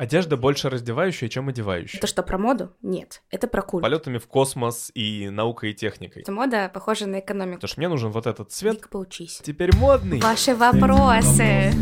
Одежда 0.00 0.38
больше 0.38 0.70
раздевающая, 0.70 1.28
чем 1.28 1.50
одевающая. 1.50 1.98
Это 1.98 2.06
что, 2.06 2.22
про 2.22 2.38
моду? 2.38 2.72
Нет, 2.80 3.20
это 3.30 3.46
про 3.46 3.60
культ. 3.60 3.82
Полетами 3.82 4.16
в 4.16 4.26
космос 4.26 4.90
и 4.94 5.28
наукой 5.28 5.72
и 5.72 5.74
техникой. 5.74 6.22
Это 6.22 6.32
мода 6.32 6.70
похожа 6.72 7.04
на 7.04 7.20
экономику. 7.20 7.56
Потому 7.56 7.68
что 7.68 7.80
мне 7.80 7.88
нужен 7.90 8.10
вот 8.10 8.26
этот 8.26 8.50
цвет. 8.50 8.76
Ник, 8.76 8.88
поучись. 8.88 9.42
Теперь 9.44 9.76
модный. 9.76 10.18
Ваши 10.20 10.54
вопросы. 10.54 11.74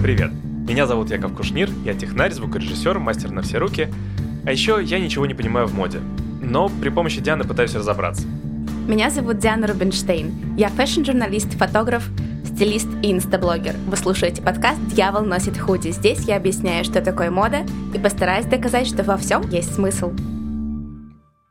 Привет. 0.00 0.30
Меня 0.68 0.86
зовут 0.86 1.10
Яков 1.10 1.36
Кушнир, 1.36 1.68
я 1.84 1.94
технарь, 1.94 2.30
звукорежиссер, 2.30 3.00
мастер 3.00 3.32
на 3.32 3.42
все 3.42 3.58
руки. 3.58 3.88
А 4.44 4.52
еще 4.52 4.78
я 4.80 5.00
ничего 5.00 5.26
не 5.26 5.34
понимаю 5.34 5.66
в 5.66 5.74
моде. 5.74 5.98
Но 6.40 6.68
при 6.68 6.90
помощи 6.90 7.20
Дианы 7.20 7.42
пытаюсь 7.42 7.74
разобраться. 7.74 8.28
Меня 8.86 9.10
зовут 9.10 9.38
Диана 9.38 9.66
Рубинштейн. 9.66 10.54
Я 10.56 10.68
фэшн-журналист, 10.68 11.54
фотограф, 11.54 12.08
стилист 12.56 12.88
и 13.02 13.12
инстаблогер. 13.12 13.74
Вы 13.86 13.96
слушаете 13.96 14.40
подкаст 14.40 14.80
«Дьявол 14.86 15.26
носит 15.26 15.58
худи». 15.58 15.90
Здесь 15.90 16.20
я 16.20 16.36
объясняю, 16.36 16.86
что 16.86 17.02
такое 17.02 17.30
мода, 17.30 17.66
и 17.94 17.98
постараюсь 17.98 18.46
доказать, 18.46 18.86
что 18.86 19.02
во 19.02 19.18
всем 19.18 19.46
есть 19.50 19.74
смысл. 19.74 20.14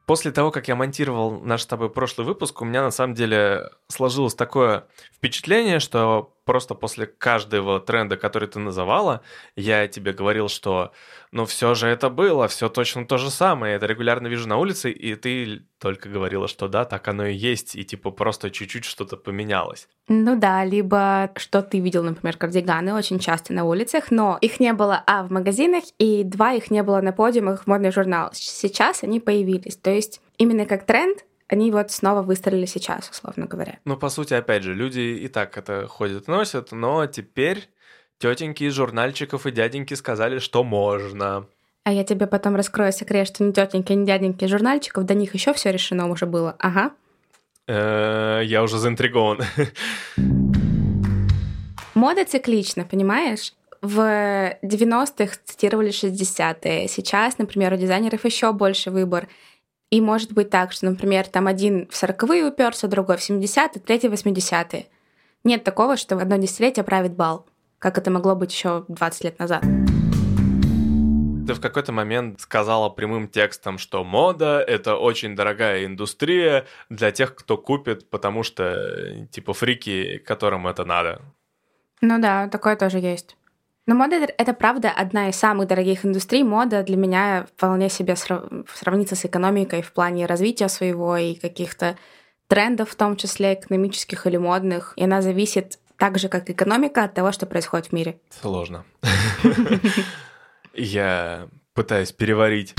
После 0.08 0.32
того, 0.32 0.50
как 0.50 0.68
я 0.68 0.76
монтировал 0.76 1.42
наш 1.42 1.62
с 1.62 1.68
тобой 1.68 1.92
прошлый 1.92 2.26
выпуск, 2.26 2.60
у 2.60 2.66
меня 2.66 2.82
на 2.82 2.90
самом 2.90 3.14
деле 3.14 3.70
сложилось 3.88 4.34
такое 4.34 4.88
впечатление, 5.14 5.80
что 5.80 6.35
просто 6.46 6.76
после 6.76 7.08
каждого 7.08 7.80
тренда, 7.80 8.18
который 8.18 8.48
ты 8.48 8.60
называла, 8.60 9.22
я 9.56 9.88
тебе 9.88 10.14
говорил, 10.14 10.48
что 10.48 10.92
ну 11.32 11.46
все 11.46 11.76
же 11.76 11.88
это 11.88 12.10
было, 12.10 12.48
все 12.48 12.70
точно 12.70 13.06
то 13.06 13.18
же 13.18 13.30
самое, 13.30 13.76
это 13.76 13.88
регулярно 13.88 14.28
вижу 14.28 14.48
на 14.48 14.58
улице, 14.58 14.92
и 14.92 15.16
ты 15.16 15.64
только 15.80 16.08
говорила, 16.08 16.48
что 16.48 16.68
да, 16.68 16.86
так 16.86 17.08
оно 17.08 17.26
и 17.26 17.36
есть, 17.36 17.76
и 17.76 17.84
типа 17.84 18.12
просто 18.12 18.52
чуть-чуть 18.52 18.86
что-то 18.86 19.18
поменялось. 19.18 19.88
Ну 20.08 20.40
да, 20.40 20.64
либо 20.64 21.32
что 21.36 21.62
ты 21.62 21.80
видел, 21.80 22.04
например, 22.04 22.38
кардиганы 22.38 22.94
очень 22.94 23.20
часто 23.20 23.54
на 23.54 23.66
улицах, 23.66 24.12
но 24.12 24.38
их 24.40 24.60
не 24.60 24.74
было, 24.74 25.04
а, 25.08 25.24
в 25.24 25.32
магазинах, 25.32 25.84
и 25.98 26.24
два, 26.24 26.54
их 26.54 26.72
не 26.72 26.84
было 26.84 27.02
на 27.02 27.12
подиумах 27.12 27.64
в 27.64 27.68
модный 27.68 27.92
журнал. 27.92 28.30
Сейчас 28.34 29.04
они 29.04 29.20
появились, 29.20 29.78
то 29.78 29.90
есть 29.90 30.22
именно 30.38 30.66
как 30.66 30.86
тренд 30.86 31.26
они 31.48 31.72
вот 31.72 31.92
снова 31.92 32.22
выстрелили 32.22 32.66
сейчас, 32.66 33.10
условно 33.10 33.46
говоря. 33.46 33.80
Ну, 33.86 33.98
по 33.98 34.10
сути, 34.10 34.34
опять 34.34 34.64
же, 34.64 34.74
люди 34.74 35.00
и 35.00 35.28
так 35.28 35.58
это 35.58 35.88
ходят, 35.88 36.28
носят, 36.28 36.72
но 36.72 37.06
теперь 37.06 37.70
тетеньки 38.18 38.64
из 38.64 38.74
журнальчиков 38.74 39.46
и 39.46 39.52
дяденьки 39.52 39.94
сказали, 39.94 40.40
что 40.40 40.64
можно. 40.64 41.48
А 41.84 41.92
я 41.92 42.04
тебе 42.04 42.26
потом 42.26 42.56
раскрою 42.56 42.92
секрет, 42.92 43.28
что 43.28 43.44
ни 43.44 43.52
тетеньки, 43.52 43.94
ни 43.94 44.06
дяденьки 44.06 44.46
журнальчиков, 44.46 45.06
до 45.06 45.14
них 45.14 45.36
еще 45.36 45.54
все 45.54 45.72
решено 45.72 46.10
уже 46.10 46.26
было. 46.26 46.56
Ага. 46.58 46.92
Э, 47.68 48.42
я 48.44 48.64
уже 48.64 48.80
заинтригован. 48.80 49.42
Мода 51.94 52.26
циклична, 52.26 52.86
понимаешь? 52.86 53.54
В 53.82 54.00
90-х 54.64 55.36
цитировали 55.46 55.92
60-е. 55.92 56.88
Сейчас, 56.88 57.38
например, 57.38 57.74
у 57.74 57.78
дизайнеров 57.78 58.26
еще 58.26 58.52
больше 58.52 58.90
выбор. 58.90 59.28
И 59.92 60.02
может 60.02 60.34
быть 60.34 60.50
так, 60.50 60.72
что, 60.72 60.88
например, 60.88 61.28
там 61.28 61.48
один 61.48 61.88
в 61.88 61.94
40-е 61.94 62.48
уперся, 62.48 62.88
другой 62.88 63.18
в 63.18 63.30
70-е, 63.30 63.82
третий 63.82 64.10
в 64.10 64.14
80-е. 64.14 64.88
Нет 65.44 65.64
такого, 65.64 65.96
что 65.96 66.16
в 66.16 66.20
одно 66.20 66.38
десятилетие 66.38 66.84
правит 66.84 67.14
бал, 67.14 67.46
как 67.78 67.98
это 67.98 68.10
могло 68.10 68.36
быть 68.36 68.52
еще 68.52 68.84
20 68.88 69.24
лет 69.24 69.40
назад. 69.40 69.62
Ты 71.46 71.54
в 71.54 71.62
какой-то 71.62 71.92
момент 71.92 72.42
сказала 72.42 72.90
прямым 72.90 73.28
текстом, 73.28 73.78
что 73.78 74.04
мода— 74.04 74.60
это 74.68 74.96
очень 74.96 75.36
дорогая 75.36 75.86
индустрия 75.86 76.66
для 76.90 77.12
тех, 77.12 77.36
кто 77.36 77.56
купит, 77.56 78.10
потому 78.10 78.42
что, 78.42 79.28
типа, 79.30 79.54
фрики, 79.54 80.18
которым 80.18 80.66
это 80.66 80.86
надо. 80.86 81.22
Ну 82.02 82.20
да, 82.20 82.48
такое 82.48 82.76
тоже 82.76 82.98
есть. 82.98 83.38
Но 83.88 83.94
мода— 83.94 84.16
это, 84.38 84.54
правда, 84.54 84.90
одна 84.90 85.30
из 85.30 85.36
самых 85.36 85.68
дорогих 85.68 86.06
индустрий. 86.06 86.42
Мода 86.42 86.82
для 86.82 86.98
меня 86.98 87.46
вполне 87.56 87.90
себе 87.90 88.16
сравнится 88.16 89.16
с 89.16 89.26
экономикой 89.26 89.84
в 89.84 89.92
плане 89.92 90.26
развития 90.26 90.70
своего 90.70 91.16
и 91.18 91.36
каких-то 91.36 91.96
трендов, 92.48 92.90
в 92.90 92.96
том 92.96 93.16
числе 93.16 93.54
экономических 93.54 94.26
или 94.26 94.38
модных. 94.38 94.94
И 94.96 95.04
она 95.04 95.22
зависит 95.22 95.78
так 95.98 96.18
же, 96.18 96.30
как 96.30 96.50
экономика, 96.50 97.04
от 97.04 97.14
того, 97.14 97.32
что 97.32 97.46
происходит 97.46 97.88
в 97.88 97.92
мире. 97.92 98.20
Сложно. 98.30 98.86
Я 100.74 101.48
пытаюсь 101.76 102.12
переварить. 102.12 102.74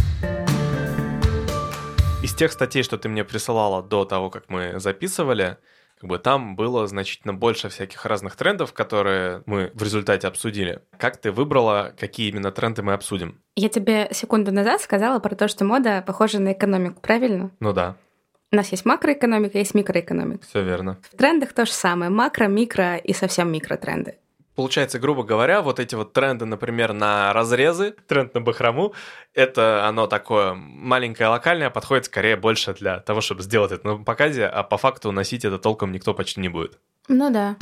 Из 2.24 2.34
тех 2.34 2.50
статей, 2.50 2.82
что 2.82 2.98
ты 2.98 3.08
мне 3.08 3.24
присылала 3.24 3.80
до 3.80 4.04
того, 4.04 4.28
как 4.28 4.48
мы 4.48 4.80
записывали, 4.80 5.58
как 5.98 6.10
бы 6.10 6.18
там 6.18 6.56
было 6.56 6.86
значительно 6.86 7.32
больше 7.32 7.68
всяких 7.68 8.04
разных 8.04 8.36
трендов, 8.36 8.72
которые 8.72 9.42
мы 9.46 9.70
в 9.74 9.82
результате 9.82 10.28
обсудили. 10.28 10.82
Как 10.98 11.16
ты 11.16 11.32
выбрала, 11.32 11.94
какие 11.98 12.28
именно 12.28 12.52
тренды 12.52 12.82
мы 12.82 12.92
обсудим? 12.92 13.40
Я 13.56 13.68
тебе 13.68 14.08
секунду 14.12 14.52
назад 14.52 14.80
сказала 14.82 15.18
про 15.20 15.34
то, 15.34 15.48
что 15.48 15.64
мода 15.64 16.02
похожа 16.06 16.38
на 16.38 16.52
экономику, 16.52 17.00
правильно? 17.00 17.50
Ну 17.60 17.72
да. 17.72 17.96
У 18.52 18.56
нас 18.56 18.70
есть 18.70 18.84
макроэкономика, 18.84 19.58
есть 19.58 19.74
микроэкономика. 19.74 20.46
Все 20.46 20.62
верно. 20.62 20.98
В 21.10 21.16
трендах 21.16 21.52
то 21.52 21.66
же 21.66 21.72
самое. 21.72 22.10
Макро, 22.10 22.46
микро 22.46 22.96
и 22.96 23.12
совсем 23.12 23.50
микротренды. 23.50 24.18
Получается, 24.56 24.98
грубо 24.98 25.22
говоря, 25.22 25.60
вот 25.60 25.78
эти 25.78 25.94
вот 25.94 26.14
тренды, 26.14 26.46
например, 26.46 26.94
на 26.94 27.34
разрезы, 27.34 27.94
тренд 28.08 28.32
на 28.32 28.40
бахрому, 28.40 28.94
это 29.34 29.86
оно 29.86 30.06
такое 30.06 30.54
маленькое, 30.54 31.28
локальное, 31.28 31.68
подходит 31.68 32.06
скорее 32.06 32.36
больше 32.36 32.72
для 32.72 33.00
того, 33.00 33.20
чтобы 33.20 33.42
сделать 33.42 33.70
это 33.70 33.86
на 33.86 34.02
показе, 34.02 34.46
а 34.46 34.62
по 34.62 34.78
факту 34.78 35.12
носить 35.12 35.44
это 35.44 35.58
толком 35.58 35.92
никто 35.92 36.14
почти 36.14 36.40
не 36.40 36.48
будет. 36.48 36.78
Ну 37.06 37.30
да. 37.30 37.56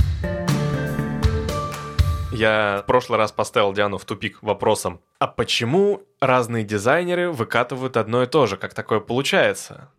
Я 2.32 2.82
в 2.84 2.86
прошлый 2.86 3.18
раз 3.18 3.32
поставил 3.32 3.72
Диану 3.72 3.98
в 3.98 4.04
тупик 4.04 4.40
вопросом, 4.40 5.00
а 5.18 5.26
почему 5.26 6.02
разные 6.20 6.62
дизайнеры 6.62 7.32
выкатывают 7.32 7.96
одно 7.96 8.22
и 8.22 8.26
то 8.26 8.46
же? 8.46 8.56
Как 8.56 8.72
такое 8.72 9.00
получается? 9.00 9.90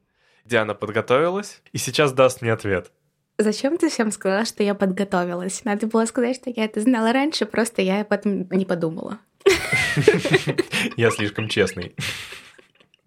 Диана 0.45 0.75
подготовилась 0.75 1.61
и 1.73 1.77
сейчас 1.77 2.13
даст 2.13 2.41
мне 2.41 2.53
ответ. 2.53 2.91
Зачем 3.37 3.77
ты 3.77 3.89
всем 3.89 4.11
сказала, 4.11 4.45
что 4.45 4.63
я 4.63 4.75
подготовилась? 4.75 5.65
Надо 5.65 5.87
было 5.87 6.05
сказать, 6.05 6.37
что 6.37 6.49
я 6.49 6.65
это 6.65 6.79
знала 6.79 7.11
раньше, 7.11 7.45
просто 7.45 7.81
я 7.81 8.01
об 8.01 8.13
этом 8.13 8.47
не 8.49 8.65
подумала. 8.65 9.19
Я 10.97 11.11
слишком 11.11 11.47
честный. 11.49 11.95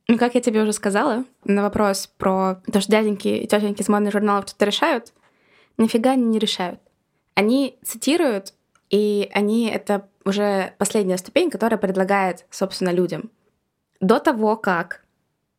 Ну, 0.06 0.16
как 0.16 0.34
я 0.34 0.40
тебе 0.40 0.62
уже 0.62 0.72
сказала, 0.72 1.24
на 1.44 1.62
вопрос 1.62 2.06
про 2.16 2.62
то, 2.72 2.80
что 2.80 2.92
дяденьки 2.92 3.28
и 3.28 3.46
тетеньки 3.46 3.82
из 3.82 3.88
модных 3.88 4.12
журналов 4.12 4.48
что-то 4.48 4.64
решают, 4.64 5.12
нифига 5.76 6.12
они 6.12 6.24
не 6.24 6.38
решают. 6.38 6.80
Они 7.34 7.78
цитируют, 7.84 8.54
и 8.88 9.28
они— 9.34 9.68
это 9.72 10.08
уже 10.24 10.74
последняя 10.78 11.18
ступень, 11.18 11.50
которая 11.50 11.78
предлагает, 11.78 12.46
собственно, 12.50 12.90
людям. 12.90 13.30
До 14.00 14.18
того, 14.18 14.56
как 14.56 15.04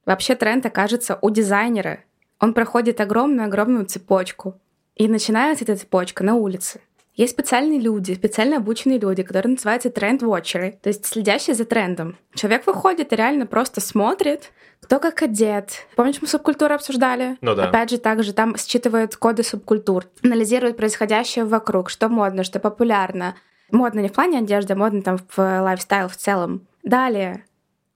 вообще 0.06 0.36
тренд 0.36 0.66
окажется 0.66 1.20
у 1.22 1.30
дизайнера, 1.30 2.00
он 2.40 2.54
проходит 2.54 3.02
огромную-огромную 3.02 3.86
цепочку. 3.86 4.60
И 4.96 5.08
начинается 5.08 5.64
эта 5.64 5.76
цепочка 5.76 6.24
на 6.24 6.36
улице. 6.36 6.82
Есть 7.16 7.34
специальные 7.34 7.80
люди, 7.80 8.14
специально 8.14 8.58
обученные 8.58 8.98
люди, 8.98 9.24
которые 9.24 9.52
называются 9.52 9.90
тренд-вотчеры, 9.90 10.80
то 10.82 10.88
есть 10.88 11.06
следящие 11.06 11.54
за 11.54 11.66
трендом. 11.66 12.18
Человек 12.34 12.66
выходит 12.66 13.12
и 13.12 13.16
реально 13.16 13.46
просто 13.46 13.82
смотрит, 13.82 14.52
кто 14.80 15.00
как 15.00 15.22
одет. 15.22 15.86
Помнишь, 15.98 16.22
мы 16.22 16.28
субкультуру 16.30 16.74
обсуждали? 16.74 17.38
Ну 17.42 17.56
да. 17.56 17.68
Опять 17.68 17.90
же, 17.90 17.98
также 17.98 18.32
там 18.32 18.56
считывают 18.58 19.18
коды 19.18 19.44
субкультур, 19.44 20.06
анализируют 20.24 20.78
происходящее 20.78 21.44
вокруг, 21.44 21.90
что 21.90 22.08
модно, 22.08 22.46
что 22.46 22.60
популярно. 22.60 23.36
Модно 23.70 24.00
не 24.00 24.08
в 24.08 24.14
плане 24.14 24.40
одежды, 24.40 24.74
а 24.74 24.78
модно 24.78 25.02
там 25.02 25.18
в 25.18 25.38
lifestyle 25.38 26.08
в 26.08 26.16
целом. 26.16 26.68
Далее 26.84 27.44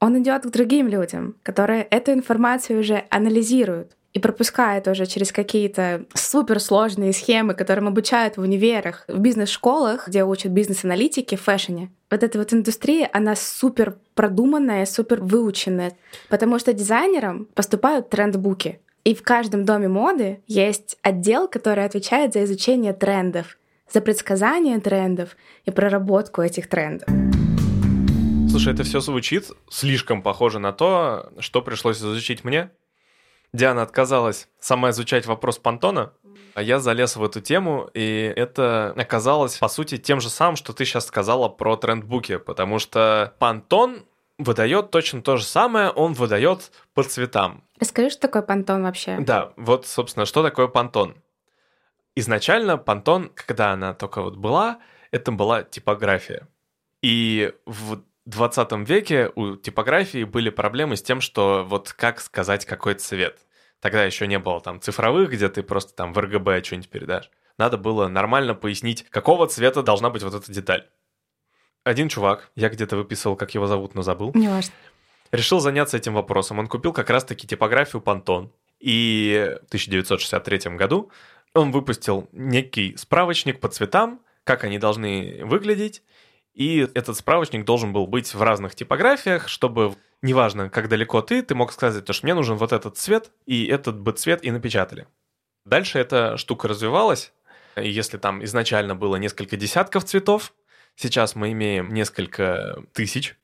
он 0.01 0.21
идет 0.21 0.43
к 0.43 0.49
другим 0.49 0.89
людям, 0.89 1.37
которые 1.43 1.83
эту 1.83 2.11
информацию 2.11 2.81
уже 2.81 3.05
анализируют 3.09 3.93
и 4.13 4.19
пропускает 4.19 4.87
уже 4.87 5.05
через 5.05 5.31
какие-то 5.31 6.05
суперсложные 6.13 7.13
схемы, 7.13 7.55
которым 7.55 7.87
обучают 7.87 8.37
в 8.37 8.41
универах, 8.41 9.05
в 9.07 9.19
бизнес-школах, 9.19 10.07
где 10.07 10.23
учат 10.23 10.51
бизнес-аналитики 10.51 11.35
фэшне. 11.35 11.91
Вот 12.11 12.21
эта 12.21 12.37
вот 12.37 12.53
индустрия, 12.53 13.09
она 13.11 13.35
супер 13.35 13.97
продуманная, 14.13 14.85
супер 14.85 15.21
выученная, 15.21 15.93
потому 16.29 16.59
что 16.59 16.73
дизайнерам 16.73 17.45
поступают 17.55 18.09
трендбуки. 18.09 18.79
И 19.03 19.15
в 19.15 19.23
каждом 19.23 19.65
доме 19.65 19.87
моды 19.87 20.41
есть 20.47 20.97
отдел, 21.01 21.47
который 21.47 21.83
отвечает 21.83 22.33
за 22.33 22.43
изучение 22.43 22.93
трендов, 22.93 23.57
за 23.91 23.99
предсказание 23.99 24.79
трендов 24.79 25.35
и 25.65 25.71
проработку 25.71 26.41
этих 26.41 26.69
трендов. 26.69 27.09
Слушай, 28.49 28.73
это 28.73 28.83
все 28.83 28.99
звучит 28.99 29.47
слишком 29.69 30.21
похоже 30.21 30.59
на 30.59 30.71
то, 30.71 31.31
что 31.39 31.63
пришлось 31.63 31.97
изучить 31.97 32.43
мне. 32.43 32.69
Диана 33.53 33.83
отказалась 33.83 34.49
сама 34.59 34.89
изучать 34.89 35.25
вопрос 35.27 35.59
понтона, 35.59 36.13
а 36.55 36.61
я 36.61 36.79
залез 36.79 37.15
в 37.15 37.23
эту 37.23 37.39
тему, 37.39 37.89
и 37.93 38.33
это 38.35 38.93
оказалось, 38.97 39.57
по 39.57 39.67
сути, 39.67 39.97
тем 39.97 40.19
же 40.19 40.29
самым, 40.29 40.55
что 40.55 40.73
ты 40.73 40.85
сейчас 40.85 41.05
сказала 41.05 41.49
про 41.49 41.75
трендбуки, 41.75 42.37
потому 42.37 42.79
что 42.79 43.33
понтон 43.39 44.05
выдает 44.39 44.89
точно 44.89 45.21
то 45.21 45.37
же 45.37 45.43
самое, 45.43 45.89
он 45.89 46.13
выдает 46.13 46.71
по 46.93 47.03
цветам. 47.03 47.63
Расскажи, 47.79 48.09
что 48.09 48.21
такое 48.21 48.41
понтон 48.41 48.83
вообще? 48.83 49.17
Да, 49.19 49.53
вот, 49.55 49.85
собственно, 49.85 50.25
что 50.25 50.41
такое 50.41 50.67
понтон. 50.67 51.15
Изначально 52.15 52.77
понтон, 52.77 53.31
когда 53.33 53.71
она 53.71 53.93
только 53.93 54.21
вот 54.21 54.35
была, 54.35 54.79
это 55.11 55.31
была 55.31 55.63
типография. 55.63 56.47
И 57.01 57.53
в 57.65 58.01
20 58.25 58.87
веке 58.87 59.31
у 59.35 59.55
типографии 59.55 60.23
были 60.23 60.49
проблемы 60.49 60.95
с 60.95 61.03
тем, 61.03 61.21
что 61.21 61.65
вот 61.67 61.93
как 61.93 62.21
сказать 62.21 62.65
какой 62.65 62.95
цвет. 62.95 63.39
Тогда 63.81 64.03
еще 64.05 64.27
не 64.27 64.39
было 64.39 64.61
там 64.61 64.79
цифровых, 64.79 65.31
где 65.31 65.49
ты 65.49 65.61
просто 65.61 65.93
там 65.93 66.13
в 66.13 66.17
РГБ 66.17 66.63
что-нибудь 66.63 66.89
передашь. 66.89 67.29
Надо 67.57 67.77
было 67.77 68.07
нормально 68.07 68.55
пояснить, 68.55 69.05
какого 69.09 69.47
цвета 69.47 69.83
должна 69.83 70.09
быть 70.09 70.23
вот 70.23 70.33
эта 70.33 70.51
деталь. 70.51 70.87
Один 71.83 72.07
чувак, 72.07 72.49
я 72.55 72.69
где-то 72.69 72.95
выписывал, 72.95 73.35
как 73.35 73.53
его 73.53 73.67
зовут, 73.67 73.93
но 73.93 74.01
забыл. 74.01 74.31
Не 74.33 74.47
важно. 74.47 74.73
Решил 75.33 75.59
заняться 75.59 75.97
этим 75.97 76.13
вопросом. 76.13 76.59
Он 76.59 76.67
купил 76.67 76.93
как 76.93 77.09
раз-таки 77.09 77.45
типографию 77.45 78.01
Pantone. 78.01 78.51
И 78.79 79.57
в 79.63 79.67
1963 79.67 80.75
году 80.77 81.11
он 81.53 81.71
выпустил 81.71 82.29
некий 82.31 82.95
справочник 82.95 83.59
по 83.59 83.67
цветам, 83.67 84.21
как 84.43 84.63
они 84.63 84.77
должны 84.77 85.41
выглядеть, 85.43 86.03
и 86.53 86.87
этот 86.93 87.17
справочник 87.17 87.65
должен 87.65 87.93
был 87.93 88.07
быть 88.07 88.33
в 88.33 88.41
разных 88.41 88.75
типографиях, 88.75 89.47
чтобы, 89.47 89.95
неважно, 90.21 90.69
как 90.69 90.87
далеко 90.87 91.21
ты, 91.21 91.41
ты 91.41 91.55
мог 91.55 91.71
сказать, 91.71 92.07
что 92.13 92.25
мне 92.25 92.33
нужен 92.33 92.57
вот 92.57 92.71
этот 92.71 92.97
цвет, 92.97 93.31
и 93.45 93.65
этот 93.65 93.99
бы 93.99 94.11
цвет 94.11 94.43
и 94.43 94.51
напечатали. 94.51 95.07
Дальше 95.65 95.99
эта 95.99 96.37
штука 96.37 96.67
развивалась, 96.67 97.33
и 97.75 97.89
если 97.89 98.17
там 98.17 98.43
изначально 98.43 98.95
было 98.95 99.15
несколько 99.15 99.57
десятков 99.57 100.05
цветов, 100.05 100.53
сейчас 100.95 101.35
мы 101.35 101.51
имеем 101.53 101.93
несколько 101.93 102.83
тысяч. 102.93 103.35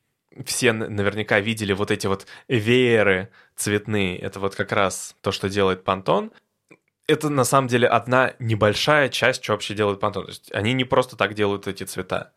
Все 0.44 0.72
наверняка 0.72 1.40
видели 1.40 1.72
вот 1.72 1.90
эти 1.90 2.06
вот 2.06 2.26
вееры 2.46 3.30
цветные. 3.56 4.16
Это 4.18 4.38
вот 4.38 4.54
как 4.54 4.70
раз 4.70 5.16
то, 5.22 5.32
что 5.32 5.48
делает 5.48 5.82
Pantone 5.84 6.30
это 7.10 7.28
на 7.28 7.44
самом 7.44 7.68
деле 7.68 7.88
одна 7.88 8.34
небольшая 8.38 9.08
часть, 9.08 9.42
что 9.42 9.52
вообще 9.52 9.74
делает 9.74 10.00
Pantone. 10.00 10.22
То 10.22 10.28
есть 10.28 10.52
они 10.54 10.72
не 10.72 10.84
просто 10.84 11.16
так 11.16 11.34
делают 11.34 11.66
эти 11.66 11.84
цвета 11.84 12.32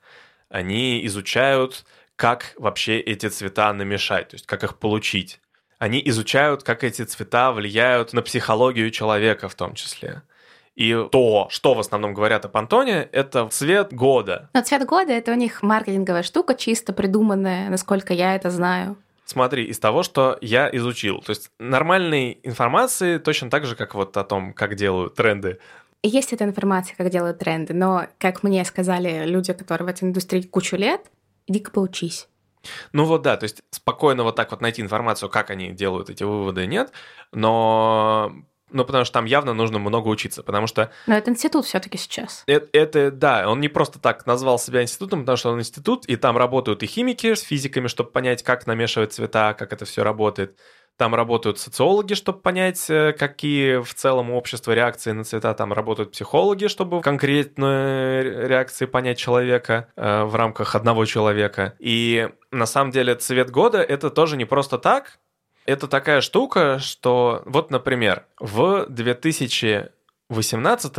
они 0.53 1.03
изучают, 1.07 1.83
как 2.15 2.53
вообще 2.57 2.99
эти 2.99 3.27
цвета 3.27 3.73
намешать, 3.73 4.29
то 4.29 4.35
есть 4.35 4.45
как 4.45 4.63
их 4.63 4.77
получить. 4.77 5.41
Они 5.79 6.01
изучают, 6.05 6.61
как 6.61 6.83
эти 6.83 7.01
цвета 7.01 7.51
влияют 7.51 8.13
на 8.13 8.21
психологию 8.21 8.91
человека 8.91 9.49
в 9.49 9.55
том 9.55 9.73
числе. 9.73 10.21
И 10.75 10.95
то, 11.11 11.47
что 11.49 11.73
в 11.73 11.79
основном 11.79 12.13
говорят 12.13 12.45
о 12.45 12.49
Пантоне, 12.49 13.09
это 13.11 13.47
цвет 13.49 13.93
года. 13.93 14.49
Но 14.53 14.61
цвет 14.61 14.85
года— 14.85 15.11
это 15.13 15.31
у 15.31 15.35
них 15.35 15.63
маркетинговая 15.63 16.23
штука, 16.23 16.53
чисто 16.53 16.93
придуманная, 16.93 17.69
насколько 17.69 18.13
я 18.13 18.35
это 18.35 18.51
знаю. 18.51 18.95
Смотри, 19.25 19.65
из 19.65 19.79
того, 19.79 20.03
что 20.03 20.37
я 20.41 20.69
изучил. 20.71 21.19
То 21.21 21.31
есть 21.31 21.49
нормальной 21.57 22.39
информации, 22.43 23.17
точно 23.17 23.49
так 23.49 23.65
же, 23.65 23.75
как 23.75 23.95
вот 23.95 24.15
о 24.17 24.23
том, 24.23 24.53
как 24.53 24.75
делают 24.75 25.15
тренды 25.15 25.59
есть 26.07 26.33
эта 26.33 26.43
информация, 26.43 26.95
как 26.95 27.09
делают 27.09 27.39
тренды, 27.39 27.73
но, 27.73 28.07
как 28.17 28.43
мне 28.43 28.63
сказали 28.65 29.25
люди, 29.25 29.53
которые 29.53 29.87
в 29.87 29.89
этой 29.89 30.03
индустрии 30.05 30.41
кучу 30.41 30.75
лет, 30.75 31.01
иди-ка 31.47 31.71
поучись. 31.71 32.27
Ну 32.93 33.05
вот 33.05 33.23
да, 33.23 33.35
то 33.37 33.43
есть 33.43 33.61
спокойно 33.71 34.23
вот 34.23 34.35
так 34.35 34.51
вот 34.51 34.61
найти 34.61 34.81
информацию, 34.81 35.29
как 35.29 35.49
они 35.49 35.71
делают 35.71 36.09
эти 36.09 36.23
выводы, 36.23 36.65
нет, 36.65 36.91
но 37.31 38.33
ну, 38.73 38.85
потому 38.85 39.05
что 39.05 39.13
там 39.13 39.25
явно 39.25 39.53
нужно 39.53 39.77
много 39.77 40.07
учиться, 40.07 40.41
потому 40.41 40.65
что... 40.65 40.91
Но 41.05 41.15
это 41.15 41.29
институт 41.29 41.65
все 41.65 41.79
таки 41.79 41.97
сейчас. 41.99 42.43
Это, 42.47 42.67
это, 42.73 43.11
да, 43.11 43.47
он 43.47 43.61
не 43.61 43.69
просто 43.69 43.99
так 43.99 44.25
назвал 44.25 44.57
себя 44.57 44.81
институтом, 44.81 45.21
потому 45.21 45.37
что 45.37 45.51
он 45.51 45.59
институт, 45.59 46.07
и 46.07 46.15
там 46.15 46.37
работают 46.37 46.81
и 46.81 46.87
химики 46.87 47.35
с 47.35 47.41
физиками, 47.41 47.87
чтобы 47.87 48.09
понять, 48.09 48.41
как 48.41 48.65
намешивать 48.65 49.13
цвета, 49.13 49.53
как 49.53 49.73
это 49.73 49.85
все 49.85 50.03
работает. 50.03 50.57
Там 50.97 51.15
работают 51.15 51.57
социологи, 51.57 52.13
чтобы 52.13 52.37
понять, 52.39 52.87
э, 52.89 53.13
какие 53.13 53.81
в 53.81 53.95
целом 53.95 54.29
у 54.29 54.37
общества 54.37 54.73
реакции 54.73 55.11
на 55.11 55.23
цвета. 55.23 55.55
Там 55.55 55.73
работают 55.73 56.11
психологи, 56.11 56.67
чтобы 56.67 57.01
конкретно 57.01 58.21
реакции 58.21 58.85
понять 58.85 59.17
человека 59.17 59.89
э, 59.95 60.23
в 60.23 60.35
рамках 60.35 60.75
одного 60.75 61.05
человека. 61.05 61.73
И 61.79 62.29
на 62.51 62.67
самом 62.67 62.91
деле 62.91 63.15
цвет 63.15 63.49
года 63.49 63.81
это 63.81 64.11
тоже 64.11 64.37
не 64.37 64.45
просто 64.45 64.77
так. 64.77 65.17
Это 65.65 65.87
такая 65.87 66.21
штука, 66.21 66.77
что 66.79 67.41
вот, 67.45 67.71
например, 67.71 68.27
в 68.39 68.85
2018 68.87 70.93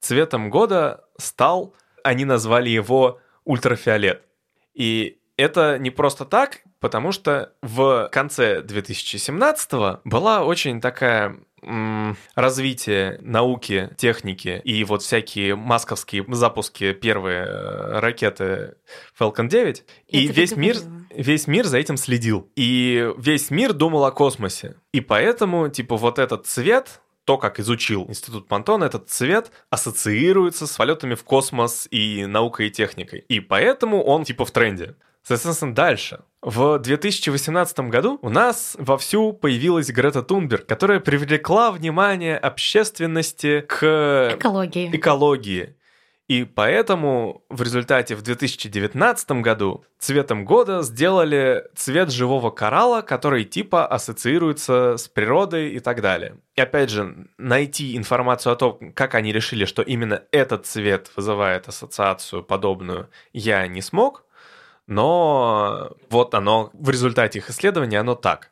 цветом 0.00 0.50
года 0.50 1.04
стал, 1.16 1.74
они 2.02 2.26
назвали 2.26 2.68
его 2.68 3.18
ультрафиолет. 3.44 4.24
И 4.74 5.19
это 5.40 5.78
не 5.78 5.90
просто 5.90 6.24
так, 6.24 6.60
потому 6.80 7.12
что 7.12 7.52
в 7.62 8.08
конце 8.12 8.62
2017 8.62 10.00
была 10.04 10.44
очень 10.44 10.80
такая 10.80 11.36
развитие 12.34 13.18
науки, 13.20 13.90
техники 13.96 14.60
и 14.64 14.82
вот 14.84 15.02
всякие 15.02 15.56
масковские 15.56 16.24
запуски 16.28 16.92
первые 16.92 17.44
э, 17.44 17.98
ракеты 18.00 18.76
Falcon 19.18 19.48
9, 19.48 19.84
Я 20.08 20.20
и 20.20 20.26
весь 20.28 20.56
мир, 20.56 20.76
весь 21.10 21.46
мир 21.46 21.66
за 21.66 21.78
этим 21.78 21.96
следил. 21.96 22.50
И 22.56 23.12
весь 23.18 23.50
мир 23.50 23.74
думал 23.74 24.04
о 24.06 24.10
космосе. 24.10 24.76
И 24.92 25.00
поэтому, 25.00 25.68
типа, 25.68 25.96
вот 25.96 26.18
этот 26.18 26.46
цвет, 26.46 27.02
то, 27.26 27.36
как 27.36 27.60
изучил 27.60 28.06
Институт 28.08 28.48
Пантона, 28.48 28.84
этот 28.84 29.10
цвет 29.10 29.52
ассоциируется 29.68 30.66
с 30.66 30.76
полетами 30.76 31.14
в 31.14 31.24
космос 31.24 31.86
и 31.90 32.24
наукой 32.24 32.68
и 32.68 32.70
техникой. 32.70 33.20
И 33.28 33.40
поэтому 33.40 34.02
он, 34.02 34.24
типа, 34.24 34.46
в 34.46 34.50
тренде. 34.50 34.94
Соответственно, 35.22 35.74
дальше. 35.74 36.20
В 36.42 36.78
2018 36.78 37.80
году 37.80 38.18
у 38.22 38.30
нас 38.30 38.74
вовсю 38.78 39.32
появилась 39.32 39.90
Грета 39.90 40.22
Тунберг, 40.22 40.66
которая 40.66 40.98
привлекла 41.00 41.70
внимание 41.70 42.38
общественности 42.38 43.60
к 43.60 44.32
экологии. 44.36 44.90
экологии. 44.96 45.76
И 46.30 46.44
поэтому 46.44 47.44
в 47.48 47.60
результате 47.60 48.14
в 48.14 48.22
2019 48.22 49.30
году 49.42 49.84
цветом 49.98 50.44
года 50.44 50.80
сделали 50.82 51.64
цвет 51.74 52.12
живого 52.12 52.50
коралла, 52.50 53.00
который 53.00 53.44
типа 53.44 53.84
ассоциируется 53.84 54.96
с 54.96 55.08
природой 55.08 55.70
и 55.70 55.80
так 55.80 56.00
далее. 56.00 56.36
И 56.54 56.60
опять 56.60 56.88
же, 56.88 57.26
найти 57.36 57.96
информацию 57.96 58.52
о 58.52 58.56
том, 58.56 58.92
как 58.94 59.16
они 59.16 59.32
решили, 59.32 59.64
что 59.64 59.82
именно 59.82 60.22
этот 60.30 60.66
цвет 60.66 61.10
вызывает 61.16 61.66
ассоциацию 61.66 62.44
подобную, 62.44 63.10
я 63.32 63.66
не 63.66 63.82
смог, 63.82 64.24
но 64.90 65.92
вот 66.10 66.34
оно 66.34 66.70
в 66.74 66.90
результате 66.90 67.38
их 67.38 67.48
исследований, 67.48 67.96
оно 67.96 68.14
так. 68.14 68.50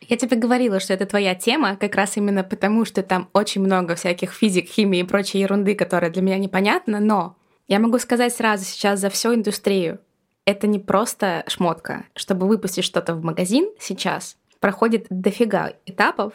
Я 0.00 0.16
тебе 0.16 0.36
говорила, 0.36 0.80
что 0.80 0.92
это 0.92 1.06
твоя 1.06 1.34
тема, 1.34 1.76
как 1.76 1.94
раз 1.94 2.16
именно 2.16 2.44
потому, 2.44 2.84
что 2.84 3.02
там 3.02 3.30
очень 3.32 3.62
много 3.62 3.94
всяких 3.94 4.32
физик, 4.32 4.68
химии 4.68 5.00
и 5.00 5.04
прочей 5.04 5.38
ерунды, 5.38 5.74
которая 5.74 6.10
для 6.10 6.22
меня 6.22 6.38
непонятна, 6.38 7.00
но 7.00 7.36
я 7.68 7.78
могу 7.78 7.98
сказать 7.98 8.34
сразу 8.34 8.64
сейчас 8.64 9.00
за 9.00 9.10
всю 9.10 9.34
индустрию, 9.34 10.00
это 10.44 10.66
не 10.66 10.78
просто 10.78 11.44
шмотка. 11.46 12.04
Чтобы 12.14 12.46
выпустить 12.46 12.84
что-то 12.84 13.14
в 13.14 13.24
магазин 13.24 13.70
сейчас, 13.78 14.36
проходит 14.60 15.06
дофига 15.08 15.72
этапов, 15.86 16.32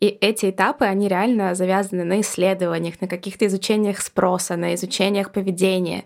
и 0.00 0.06
эти 0.06 0.50
этапы, 0.50 0.84
они 0.84 1.08
реально 1.08 1.54
завязаны 1.54 2.04
на 2.04 2.20
исследованиях, 2.20 3.00
на 3.00 3.08
каких-то 3.08 3.46
изучениях 3.46 4.00
спроса, 4.00 4.56
на 4.56 4.74
изучениях 4.74 5.32
поведения. 5.32 6.04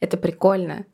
Это 0.00 0.16
прикольно. 0.16 0.84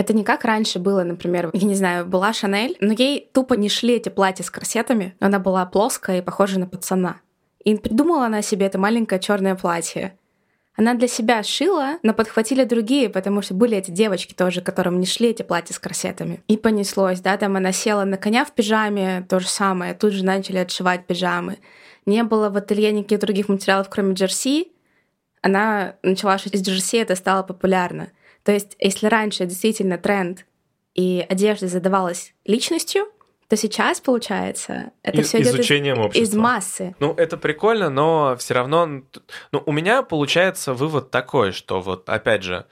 Это 0.00 0.14
не 0.14 0.24
как 0.24 0.46
раньше 0.46 0.78
было, 0.78 1.02
например, 1.02 1.50
я 1.52 1.68
не 1.68 1.74
знаю, 1.74 2.06
была 2.06 2.32
Шанель, 2.32 2.74
но 2.80 2.94
ей 2.94 3.28
тупо 3.34 3.52
не 3.52 3.68
шли 3.68 3.96
эти 3.96 4.08
платья 4.08 4.42
с 4.42 4.50
корсетами, 4.50 5.14
она 5.20 5.38
была 5.38 5.66
плоская 5.66 6.20
и 6.20 6.22
похожа 6.22 6.58
на 6.58 6.66
пацана. 6.66 7.20
И 7.64 7.76
придумала 7.76 8.24
она 8.24 8.40
себе 8.40 8.64
это 8.64 8.78
маленькое 8.78 9.20
черное 9.20 9.56
платье. 9.56 10.16
Она 10.74 10.94
для 10.94 11.06
себя 11.06 11.42
шила, 11.42 11.98
но 12.02 12.14
подхватили 12.14 12.64
другие, 12.64 13.10
потому 13.10 13.42
что 13.42 13.52
были 13.52 13.76
эти 13.76 13.90
девочки 13.90 14.32
тоже, 14.32 14.62
которым 14.62 15.00
не 15.00 15.04
шли 15.04 15.28
эти 15.32 15.42
платья 15.42 15.74
с 15.74 15.78
корсетами. 15.78 16.42
И 16.48 16.56
понеслось, 16.56 17.20
да, 17.20 17.36
там 17.36 17.56
она 17.56 17.70
села 17.70 18.04
на 18.04 18.16
коня 18.16 18.46
в 18.46 18.52
пижаме, 18.52 19.26
то 19.28 19.38
же 19.38 19.48
самое, 19.48 19.92
тут 19.92 20.14
же 20.14 20.24
начали 20.24 20.56
отшивать 20.56 21.06
пижамы. 21.06 21.58
Не 22.06 22.22
было 22.22 22.48
в 22.48 22.56
ателье 22.56 22.90
никаких 22.92 23.18
других 23.18 23.50
материалов, 23.50 23.90
кроме 23.90 24.14
джерси. 24.14 24.72
Она 25.42 25.96
начала 26.02 26.38
шить 26.38 26.54
из 26.54 26.62
джерси, 26.62 26.96
это 26.96 27.14
стало 27.16 27.42
популярно. 27.42 28.08
То 28.44 28.52
есть, 28.52 28.76
если 28.78 29.06
раньше 29.06 29.46
действительно 29.46 29.98
тренд 29.98 30.46
и 30.94 31.24
одежда 31.28 31.68
задавалась 31.68 32.34
личностью, 32.44 33.06
то 33.48 33.56
сейчас, 33.56 34.00
получается, 34.00 34.92
это 35.02 35.22
все 35.22 35.40
идет 35.40 35.58
из, 35.58 36.14
из 36.14 36.34
массы. 36.34 36.94
Ну, 37.00 37.14
это 37.14 37.36
прикольно, 37.36 37.90
но 37.90 38.36
все 38.38 38.54
равно... 38.54 39.02
Ну, 39.50 39.62
у 39.66 39.72
меня 39.72 40.02
получается 40.02 40.72
вывод 40.72 41.10
такой, 41.10 41.50
что 41.50 41.80
вот, 41.80 42.08
опять 42.08 42.44
же, 42.44 42.66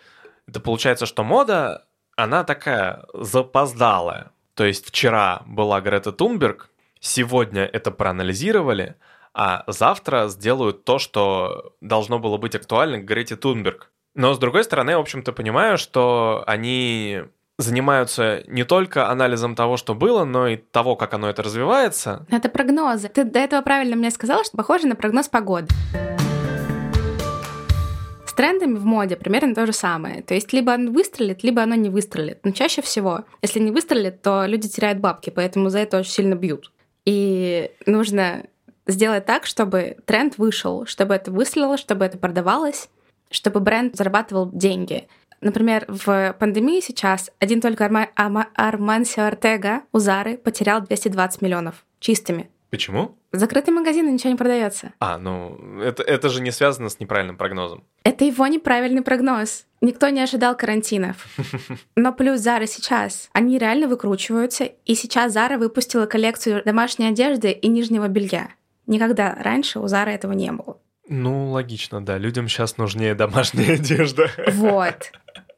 это 0.47 0.61
получается, 0.61 1.05
что 1.05 1.25
мода, 1.25 1.87
она 2.17 2.45
такая 2.45 3.05
запоздалая. 3.13 4.31
То 4.55 4.65
есть 4.65 4.87
вчера 4.87 5.43
была 5.47 5.81
Грета 5.81 6.13
Тунберг, 6.13 6.71
сегодня 7.01 7.65
это 7.65 7.91
проанализировали, 7.91 8.95
а 9.35 9.65
завтра 9.67 10.29
сделают 10.29 10.85
то, 10.85 10.99
что 10.99 11.75
должно 11.81 12.19
было 12.19 12.39
быть 12.39 12.55
актуально 12.55 12.99
к 12.99 13.05
Грете 13.05 13.35
Тунберг. 13.37 13.91
Но, 14.19 14.35
с 14.35 14.39
другой 14.39 14.65
стороны, 14.65 14.97
в 14.97 15.01
общем-то, 15.01 15.33
понимаю, 15.33 15.79
что 15.79 16.43
они 16.49 17.21
занимаются 17.57 18.43
не 18.49 18.65
только 18.65 19.09
анализом 19.09 19.55
того, 19.55 19.77
что 19.77 19.95
было, 19.95 20.25
но 20.25 20.49
и 20.49 20.57
того, 20.57 20.97
как 20.97 21.15
оно 21.15 21.31
это 21.31 21.45
развивается. 21.45 22.27
Это 22.29 22.49
прогнозы. 22.49 23.09
Ты 23.09 23.23
до 23.23 23.39
этого 23.39 23.63
правильно 23.63 23.95
мне 23.95 24.11
сказала, 24.11 24.43
что 24.43 24.57
похоже 24.57 24.89
на 24.89 24.97
прогноз 24.97 25.29
погоды. 25.29 25.69
трендами 28.35 28.75
в 28.75 28.85
моде 28.85 29.15
примерно 29.17 29.55
то 29.55 29.67
же 29.67 29.73
самое. 29.73 30.23
То 30.23 30.35
есть 30.35 30.53
либо 30.53 30.73
оно 30.73 30.91
выстрелит, 30.91 31.45
либо 31.45 31.63
оно 31.63 31.77
не 31.77 31.89
выстрелит. 31.89 32.41
Но 32.45 32.51
чаще 32.51 32.83
всего, 32.83 33.25
если 33.41 33.61
не 33.61 33.71
выстрелит, 33.71 34.23
то 34.23 34.47
люди 34.47 34.69
теряют 34.69 34.99
бабки, 34.99 35.31
поэтому 35.31 35.71
за 35.71 35.79
это 35.79 35.99
очень 35.99 36.11
сильно 36.11 36.35
бьют. 36.35 36.73
И 37.05 37.71
нужно 37.87 38.47
сделать 38.87 39.27
так, 39.27 39.47
чтобы 39.47 39.97
тренд 40.07 40.39
вышел, 40.39 40.87
чтобы 40.87 41.15
это 41.15 41.31
выстрелило, 41.31 41.77
чтобы 41.77 42.05
это 42.05 42.19
продавалось, 42.19 42.89
чтобы 43.31 43.61
бренд 43.61 43.97
зарабатывал 43.97 44.51
деньги. 44.53 45.09
Например, 45.41 45.85
в 45.89 46.35
пандемии 46.39 46.81
сейчас 46.81 47.31
один 47.39 47.61
только 47.61 47.85
Арма... 47.85 48.09
Арма... 48.17 48.49
Армансио 48.55 49.25
Артега 49.25 49.83
у 49.93 49.99
Зары 49.99 50.37
потерял 50.37 50.81
220 50.81 51.43
миллионов 51.43 51.85
чистыми. 52.01 52.51
Почему? 52.71 53.17
Закрытый 53.33 53.73
магазин, 53.73 54.09
и 54.09 54.13
ничего 54.13 54.31
не 54.31 54.37
продается. 54.37 54.93
А, 55.01 55.19
ну, 55.19 55.81
это, 55.81 56.03
это 56.03 56.29
же 56.29 56.43
не 56.43 56.51
связано 56.51 56.89
с 56.89 57.01
неправильным 57.01 57.37
прогнозом. 57.37 57.85
Это 58.05 58.25
его 58.25 58.47
неправильный 58.47 59.03
прогноз. 59.03 59.67
Никто 59.81 60.09
не 60.09 60.21
ожидал 60.21 60.57
карантинов. 60.57 61.27
Но 61.97 62.13
плюс 62.13 62.41
Зара 62.41 62.67
сейчас, 62.67 63.31
они 63.33 63.59
реально 63.59 63.87
выкручиваются, 63.87 64.65
и 64.65 64.95
сейчас 64.95 65.33
Зара 65.33 65.57
выпустила 65.57 66.07
коллекцию 66.07 66.63
домашней 66.65 67.07
одежды 67.07 67.53
и 67.53 67.69
нижнего 67.69 68.09
белья. 68.09 68.51
Никогда 68.87 69.35
раньше 69.35 69.79
у 69.79 69.87
Зары 69.87 70.13
этого 70.13 70.33
не 70.33 70.51
было. 70.53 70.79
Ну, 71.09 71.51
логично, 71.51 72.05
да. 72.05 72.19
Людям 72.19 72.49
сейчас 72.49 72.77
нужнее 72.77 73.15
домашняя 73.15 73.75
одежда. 73.75 74.31
Вот. 74.47 75.13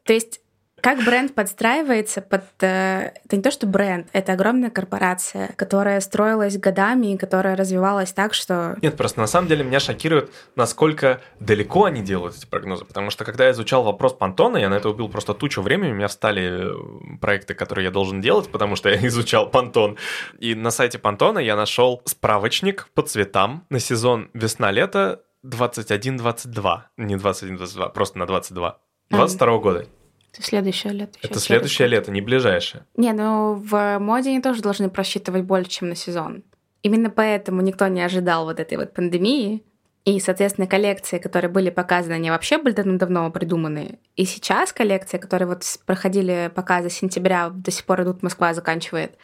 То 0.05 0.13
есть 0.13 0.41
как 0.81 1.05
бренд 1.05 1.35
подстраивается 1.35 2.21
под... 2.21 2.45
Э, 2.61 3.13
это 3.25 3.37
не 3.37 3.43
то, 3.43 3.51
что 3.51 3.67
бренд, 3.67 4.09
это 4.13 4.33
огромная 4.33 4.71
корпорация, 4.71 5.53
которая 5.57 6.01
строилась 6.01 6.57
годами 6.59 7.15
и 7.15 7.17
которая 7.19 7.57
развивалась 7.57 8.13
так, 8.13 8.35
что... 8.35 8.77
Нет, 8.81 8.97
просто 8.97 9.21
на 9.21 9.27
самом 9.27 9.49
деле 9.49 9.65
меня 9.65 9.81
шокирует, 9.81 10.31
насколько 10.57 11.21
далеко 11.39 11.85
они 11.85 12.03
делают 12.03 12.37
эти 12.37 12.47
прогнозы. 12.47 12.85
Потому 12.85 13.11
что 13.11 13.25
когда 13.25 13.45
я 13.45 13.51
изучал 13.53 13.83
вопрос 13.83 14.15
Пантона, 14.15 14.57
я 14.57 14.69
на 14.69 14.75
это 14.75 14.89
убил 14.89 15.09
просто 15.09 15.35
тучу 15.35 15.63
времени, 15.63 15.93
у 15.93 15.97
меня 15.97 16.09
встали 16.09 16.71
э, 16.71 17.19
проекты, 17.21 17.55
которые 17.55 17.87
я 17.87 17.91
должен 17.91 18.21
делать, 18.21 18.51
потому 18.51 18.77
что 18.77 18.89
я 18.89 19.07
изучал 19.07 19.51
Пантон. 19.51 19.97
И 20.39 20.55
на 20.55 20.71
сайте 20.71 20.99
Пантона 20.99 21.39
я 21.39 21.57
нашел 21.57 22.01
справочник 22.07 22.89
по 22.95 23.03
цветам 23.03 23.67
на 23.69 23.81
сезон 23.81 24.31
весна-лето 24.33 25.21
21-22. 25.45 26.81
Не 26.97 27.17
21-22, 27.17 27.93
просто 27.93 28.19
на 28.19 28.27
22. 28.27 28.79
22 29.11 29.49
-го 29.49 29.61
года. 29.61 29.87
Это 30.33 30.43
следующее 30.43 30.93
лето. 30.93 31.19
Это 31.23 31.41
следующее 31.41 31.89
лето, 31.89 32.13
не 32.13 32.21
ближайшее. 32.21 32.85
Не, 32.97 33.13
ну 33.13 33.55
в 33.55 33.99
моде 33.99 34.31
они 34.31 34.41
тоже 34.41 34.63
должны 34.63 34.89
просчитывать 34.89 35.43
больше, 35.43 35.71
чем 35.71 35.89
на 35.89 35.97
сезон. 35.97 36.45
Именно 36.83 37.11
поэтому 37.11 37.61
никто 37.63 37.89
не 37.89 38.01
ожидал 38.01 38.45
вот 38.45 38.61
этой 38.61 38.79
вот 38.79 38.95
пандемии. 38.95 39.63
И, 40.07 40.19
соответственно, 40.19 40.67
коллекции, 40.67 41.19
которые 41.19 41.51
были 41.51 41.69
показаны, 41.69 42.15
они 42.15 42.31
вообще 42.31 42.57
были 42.57 42.73
давно 42.73 43.31
придуманы. 43.31 43.99
И 44.17 44.25
сейчас 44.25 44.73
коллекции, 44.73 45.19
которые 45.19 45.47
вот 45.49 45.63
проходили 45.85 46.51
показы 46.55 46.89
с 46.89 46.95
сентября, 46.95 47.51
до 47.51 47.71
сих 47.71 47.85
пор 47.85 48.03
идут, 48.03 48.23
Москва 48.23 48.55
заканчивает. 48.55 49.19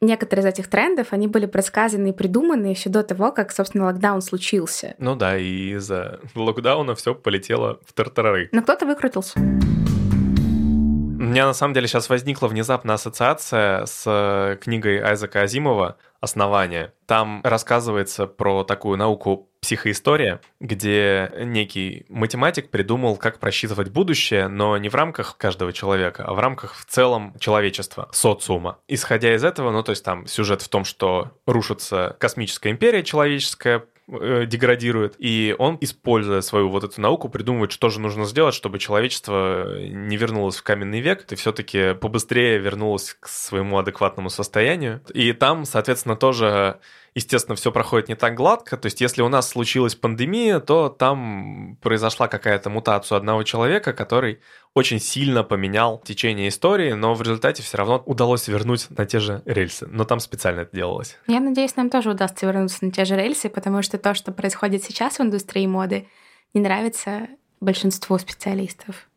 Некоторые 0.00 0.44
из 0.44 0.46
этих 0.46 0.68
трендов, 0.68 1.08
они 1.10 1.26
были 1.26 1.46
предсказаны 1.46 2.10
и 2.10 2.12
придуманы 2.12 2.66
еще 2.66 2.88
до 2.88 3.02
того, 3.02 3.32
как, 3.32 3.50
собственно, 3.50 3.86
локдаун 3.86 4.22
случился. 4.22 4.94
Ну 4.98 5.16
да, 5.16 5.36
и 5.36 5.74
из-за 5.74 6.20
локдауна 6.36 6.94
все 6.94 7.16
полетело 7.16 7.80
в 7.84 7.92
тартарары. 7.92 8.48
Но 8.52 8.62
кто-то 8.62 8.86
выкрутился. 8.86 9.40
У 9.40 11.30
меня 11.30 11.46
на 11.46 11.52
самом 11.52 11.74
деле 11.74 11.88
сейчас 11.88 12.08
возникла 12.08 12.46
внезапно 12.46 12.94
ассоциация 12.94 13.86
с 13.86 14.04
э, 14.06 14.56
книгой 14.60 15.00
Айзека 15.00 15.42
Азимова 15.42 15.96
«Основание». 16.20 16.92
Там 17.06 17.40
рассказывается 17.42 18.28
про 18.28 18.62
такую 18.62 18.98
науку 18.98 19.47
психоистория, 19.60 20.40
где 20.60 21.32
некий 21.38 22.06
математик 22.08 22.70
придумал, 22.70 23.16
как 23.16 23.38
просчитывать 23.38 23.88
будущее, 23.88 24.48
но 24.48 24.76
не 24.78 24.88
в 24.88 24.94
рамках 24.94 25.36
каждого 25.36 25.72
человека, 25.72 26.24
а 26.24 26.34
в 26.34 26.38
рамках 26.38 26.74
в 26.74 26.84
целом 26.86 27.34
человечества, 27.38 28.08
социума. 28.12 28.78
Исходя 28.88 29.34
из 29.34 29.44
этого, 29.44 29.70
ну 29.70 29.82
то 29.82 29.90
есть 29.90 30.04
там 30.04 30.26
сюжет 30.26 30.62
в 30.62 30.68
том, 30.68 30.84
что 30.84 31.32
рушится 31.46 32.16
космическая 32.20 32.70
империя 32.70 33.02
человеческая, 33.02 33.84
э, 34.08 34.44
деградирует, 34.46 35.16
и 35.18 35.54
он, 35.58 35.76
используя 35.80 36.40
свою 36.40 36.68
вот 36.68 36.84
эту 36.84 37.00
науку, 37.00 37.28
придумывает, 37.28 37.72
что 37.72 37.88
же 37.88 38.00
нужно 38.00 38.24
сделать, 38.26 38.54
чтобы 38.54 38.78
человечество 38.78 39.78
не 39.80 40.16
вернулось 40.16 40.56
в 40.56 40.62
каменный 40.62 41.00
век, 41.00 41.26
и 41.30 41.34
все-таки 41.34 41.94
побыстрее 41.94 42.58
вернулось 42.58 43.16
к 43.18 43.28
своему 43.28 43.78
адекватному 43.78 44.30
состоянию. 44.30 45.02
И 45.12 45.32
там, 45.32 45.64
соответственно, 45.64 46.16
тоже 46.16 46.78
естественно, 47.18 47.56
все 47.56 47.72
проходит 47.72 48.08
не 48.08 48.14
так 48.14 48.34
гладко. 48.34 48.76
То 48.76 48.86
есть, 48.86 49.00
если 49.00 49.22
у 49.22 49.28
нас 49.28 49.48
случилась 49.48 49.94
пандемия, 49.94 50.60
то 50.60 50.88
там 50.88 51.76
произошла 51.82 52.28
какая-то 52.28 52.70
мутация 52.70 53.18
одного 53.18 53.42
человека, 53.42 53.92
который 53.92 54.40
очень 54.74 55.00
сильно 55.00 55.42
поменял 55.42 55.98
течение 55.98 56.48
истории, 56.48 56.92
но 56.92 57.14
в 57.14 57.22
результате 57.22 57.62
все 57.62 57.76
равно 57.76 58.02
удалось 58.06 58.46
вернуть 58.46 58.86
на 58.90 59.04
те 59.04 59.18
же 59.18 59.42
рельсы. 59.44 59.86
Но 59.90 60.04
там 60.04 60.20
специально 60.20 60.60
это 60.60 60.76
делалось. 60.76 61.16
Я 61.26 61.40
надеюсь, 61.40 61.74
нам 61.76 61.90
тоже 61.90 62.10
удастся 62.10 62.46
вернуться 62.46 62.84
на 62.84 62.92
те 62.92 63.04
же 63.04 63.16
рельсы, 63.16 63.48
потому 63.48 63.82
что 63.82 63.98
то, 63.98 64.14
что 64.14 64.30
происходит 64.30 64.84
сейчас 64.84 65.18
в 65.18 65.22
индустрии 65.22 65.66
моды, 65.66 66.08
не 66.54 66.60
нравится 66.60 67.26
большинству 67.60 68.16
специалистов. 68.18 69.08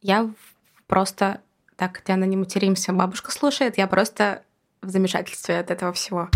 Я 0.00 0.30
просто 0.86 1.40
так, 1.76 2.02
Диана, 2.06 2.24
не 2.24 2.36
материмся, 2.36 2.92
бабушка 2.92 3.32
слушает, 3.32 3.78
я 3.78 3.88
просто 3.88 4.42
в 4.80 4.90
замешательстве 4.90 5.58
от 5.58 5.70
этого 5.72 5.92
всего. 5.92 6.28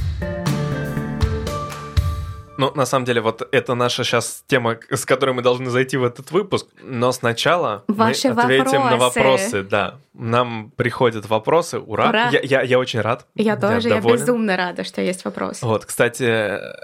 Ну, 2.62 2.73
на 2.76 2.87
самом 2.87 3.04
деле, 3.04 3.21
вот 3.21 3.49
это 3.50 3.75
наша 3.75 4.04
сейчас 4.04 4.45
тема, 4.47 4.78
с 4.88 5.04
которой 5.04 5.33
мы 5.33 5.42
должны 5.42 5.69
зайти 5.69 5.97
в 5.97 6.04
этот 6.04 6.31
выпуск. 6.31 6.69
Но 6.81 7.11
сначала 7.11 7.83
Ваши 7.88 8.33
мы 8.33 8.42
ответим 8.42 8.83
вопросы. 8.83 8.90
на 8.90 8.97
вопросы. 8.97 9.62
Да, 9.64 9.99
нам 10.14 10.71
приходят 10.76 11.28
вопросы. 11.28 11.81
Ура! 11.81 12.11
Ура. 12.11 12.28
Я, 12.31 12.40
я, 12.40 12.62
я 12.62 12.78
очень 12.78 13.00
рад. 13.00 13.26
Я 13.35 13.57
тоже, 13.57 13.88
я, 13.88 13.97
доволен. 13.97 14.16
безумно 14.16 14.57
рада, 14.57 14.85
что 14.85 15.00
есть 15.00 15.25
вопрос. 15.25 15.61
Вот, 15.62 15.87
кстати, 15.87 16.25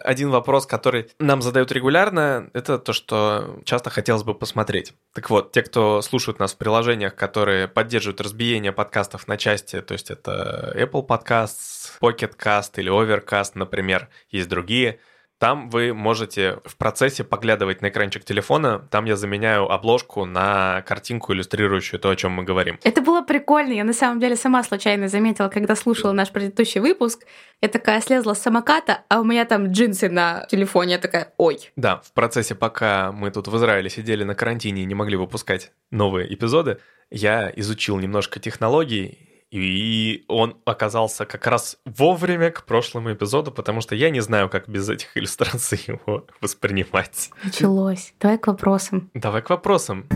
один 0.02 0.30
вопрос, 0.30 0.66
который 0.66 1.10
нам 1.20 1.42
задают 1.42 1.70
регулярно, 1.70 2.50
это 2.54 2.78
то, 2.78 2.92
что 2.92 3.60
часто 3.64 3.90
хотелось 3.90 4.24
бы 4.24 4.34
посмотреть. 4.34 4.94
Так 5.14 5.30
вот, 5.30 5.52
те, 5.52 5.62
кто 5.62 6.02
слушают 6.02 6.40
нас 6.40 6.54
в 6.54 6.56
приложениях, 6.56 7.14
которые 7.14 7.68
поддерживают 7.68 8.20
разбиение 8.20 8.72
подкастов 8.72 9.28
на 9.28 9.36
части, 9.36 9.80
то 9.80 9.92
есть 9.92 10.10
это 10.10 10.74
Apple 10.76 11.06
Podcasts, 11.06 11.92
Pocket 12.00 12.32
Cast 12.36 12.72
или 12.78 12.90
Overcast, 12.90 13.52
например, 13.54 14.08
есть 14.30 14.48
другие– 14.48 14.98
там 15.38 15.70
вы 15.70 15.94
можете 15.94 16.58
в 16.64 16.76
процессе 16.76 17.22
поглядывать 17.22 17.80
на 17.80 17.88
экранчик 17.88 18.24
телефона. 18.24 18.86
Там 18.90 19.04
я 19.04 19.16
заменяю 19.16 19.70
обложку 19.70 20.24
на 20.24 20.82
картинку, 20.82 21.32
иллюстрирующую 21.32 22.00
то, 22.00 22.10
о 22.10 22.16
чем 22.16 22.32
мы 22.32 22.42
говорим. 22.42 22.78
Это 22.82 23.00
было 23.00 23.22
прикольно. 23.22 23.72
Я 23.72 23.84
на 23.84 23.92
самом 23.92 24.18
деле 24.18 24.34
сама 24.34 24.64
случайно 24.64 25.08
заметила, 25.08 25.48
когда 25.48 25.76
слушала 25.76 26.12
наш 26.12 26.32
предыдущий 26.32 26.80
выпуск. 26.80 27.24
Я 27.62 27.68
такая 27.68 28.00
слезла 28.00 28.34
с 28.34 28.42
самоката, 28.42 29.04
а 29.08 29.20
у 29.20 29.24
меня 29.24 29.44
там 29.44 29.68
джинсы 29.68 30.08
на 30.08 30.46
телефоне. 30.50 30.92
Я 30.92 30.98
такая, 30.98 31.32
ой. 31.36 31.70
Да, 31.76 31.98
в 31.98 32.12
процессе, 32.12 32.54
пока 32.54 33.12
мы 33.12 33.30
тут 33.30 33.46
в 33.46 33.56
Израиле 33.56 33.88
сидели 33.90 34.24
на 34.24 34.34
карантине 34.34 34.82
и 34.82 34.86
не 34.86 34.94
могли 34.94 35.16
выпускать 35.16 35.72
новые 35.90 36.32
эпизоды, 36.32 36.78
я 37.10 37.52
изучил 37.54 37.98
немножко 37.98 38.40
технологий 38.40 39.27
и 39.50 40.24
он 40.28 40.56
оказался 40.64 41.24
как 41.24 41.46
раз 41.46 41.78
вовремя 41.84 42.50
к 42.50 42.64
прошлому 42.64 43.12
эпизоду, 43.12 43.50
потому 43.50 43.80
что 43.80 43.94
я 43.94 44.10
не 44.10 44.20
знаю, 44.20 44.48
как 44.48 44.68
без 44.68 44.88
этих 44.88 45.16
иллюстраций 45.16 45.80
его 45.86 46.26
воспринимать. 46.40 47.30
Началось. 47.42 48.12
Давай 48.20 48.38
к 48.38 48.46
вопросам. 48.46 49.10
Давай 49.14 49.42
к 49.42 49.50
вопросам. 49.50 50.06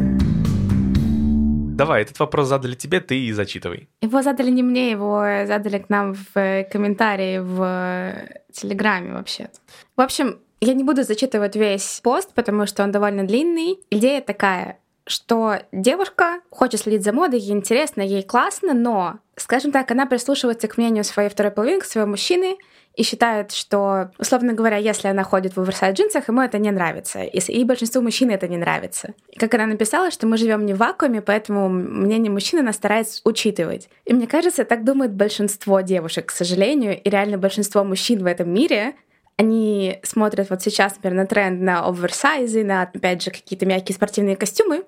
Давай, 1.75 2.03
этот 2.03 2.19
вопрос 2.19 2.49
задали 2.49 2.75
тебе, 2.75 3.01
ты 3.01 3.19
и 3.19 3.33
зачитывай. 3.33 3.89
Его 4.03 4.23
задали 4.23 4.51
не 4.51 4.63
мне, 4.63 4.91
его 4.91 5.25
задали 5.47 5.79
к 5.79 5.89
нам 5.89 6.15
в 6.15 6.67
комментарии 6.71 7.39
в 7.39 8.29
Телеграме 8.53 9.15
вообще-то. 9.15 9.59
В 9.97 10.03
общем, 10.03 10.39
я 10.61 10.75
не 10.75 10.85
буду 10.85 11.03
зачитывать 11.03 11.57
весь 11.57 12.01
пост, 12.05 12.35
потому 12.35 12.67
что 12.67 12.85
он 12.85 12.93
довольно 12.93 13.27
длинный. 13.27 13.79
Идея 13.91 14.21
такая 14.21 14.79
что 15.07 15.61
девушка 15.73 16.41
хочет 16.51 16.81
следить 16.81 17.05
за 17.05 17.13
модой, 17.13 17.41
ей 17.41 17.53
интересно, 17.53 18.03
ей 18.03 18.23
классно, 18.23 18.73
но, 18.75 19.19
скажем 19.37 19.73
так, 19.73 19.91
она 19.91 20.07
прислушивается 20.07 20.69
к 20.69 20.77
мнению 20.77 21.05
своей 21.05 21.29
второй 21.29 21.53
половинки, 21.53 21.87
своего 21.87 22.11
мужчины, 22.11 22.57
и 22.95 23.05
считает, 23.05 23.53
что, 23.53 24.11
условно 24.19 24.53
говоря, 24.53 24.77
если 24.77 25.09
она 25.09 25.23
ходит 25.25 25.57
в 25.57 25.61
оверсайз 25.61 25.97
джинсах, 25.97 26.29
ему 26.29 26.43
это 26.43 26.59
не 26.59 26.71
нравится. 26.71 27.23
И, 27.23 27.39
и 27.39 27.65
большинству 27.65 28.03
мужчин 28.03 28.31
это 28.31 28.49
не 28.49 28.59
нравится. 28.59 29.15
Как 29.39 29.55
она 29.55 29.65
написала, 29.67 30.11
что 30.11 30.27
мы 30.27 30.37
живем 30.37 30.67
не 30.67 30.75
в 30.75 30.79
вакууме, 30.79 31.23
поэтому 31.23 31.71
мнение 31.71 32.31
мужчины 32.31 32.61
она 32.61 32.75
старается 32.75 33.23
учитывать. 33.25 33.89
И 34.05 34.13
мне 34.13 34.27
кажется, 34.27 34.65
так 34.65 34.85
думает 34.85 35.15
большинство 35.15 35.81
девушек, 35.81 36.27
к 36.27 36.33
сожалению, 36.33 37.01
и 37.01 37.09
реально 37.09 37.39
большинство 37.39 37.83
мужчин 37.83 38.23
в 38.23 38.27
этом 38.27 38.53
мире— 38.53 38.95
они 39.37 40.01
смотрят 40.03 40.51
вот 40.51 40.63
сейчас, 40.63 40.97
например, 40.97 41.17
на 41.17 41.27
тренд 41.27 41.61
на 41.61 41.87
оверсайзы, 41.87 42.65
на, 42.65 42.83
опять 42.83 43.23
же, 43.23 43.31
какие-то 43.31 43.67
мягкие 43.67 43.97
спортивные 43.97 44.37
костюмы, 44.37 44.85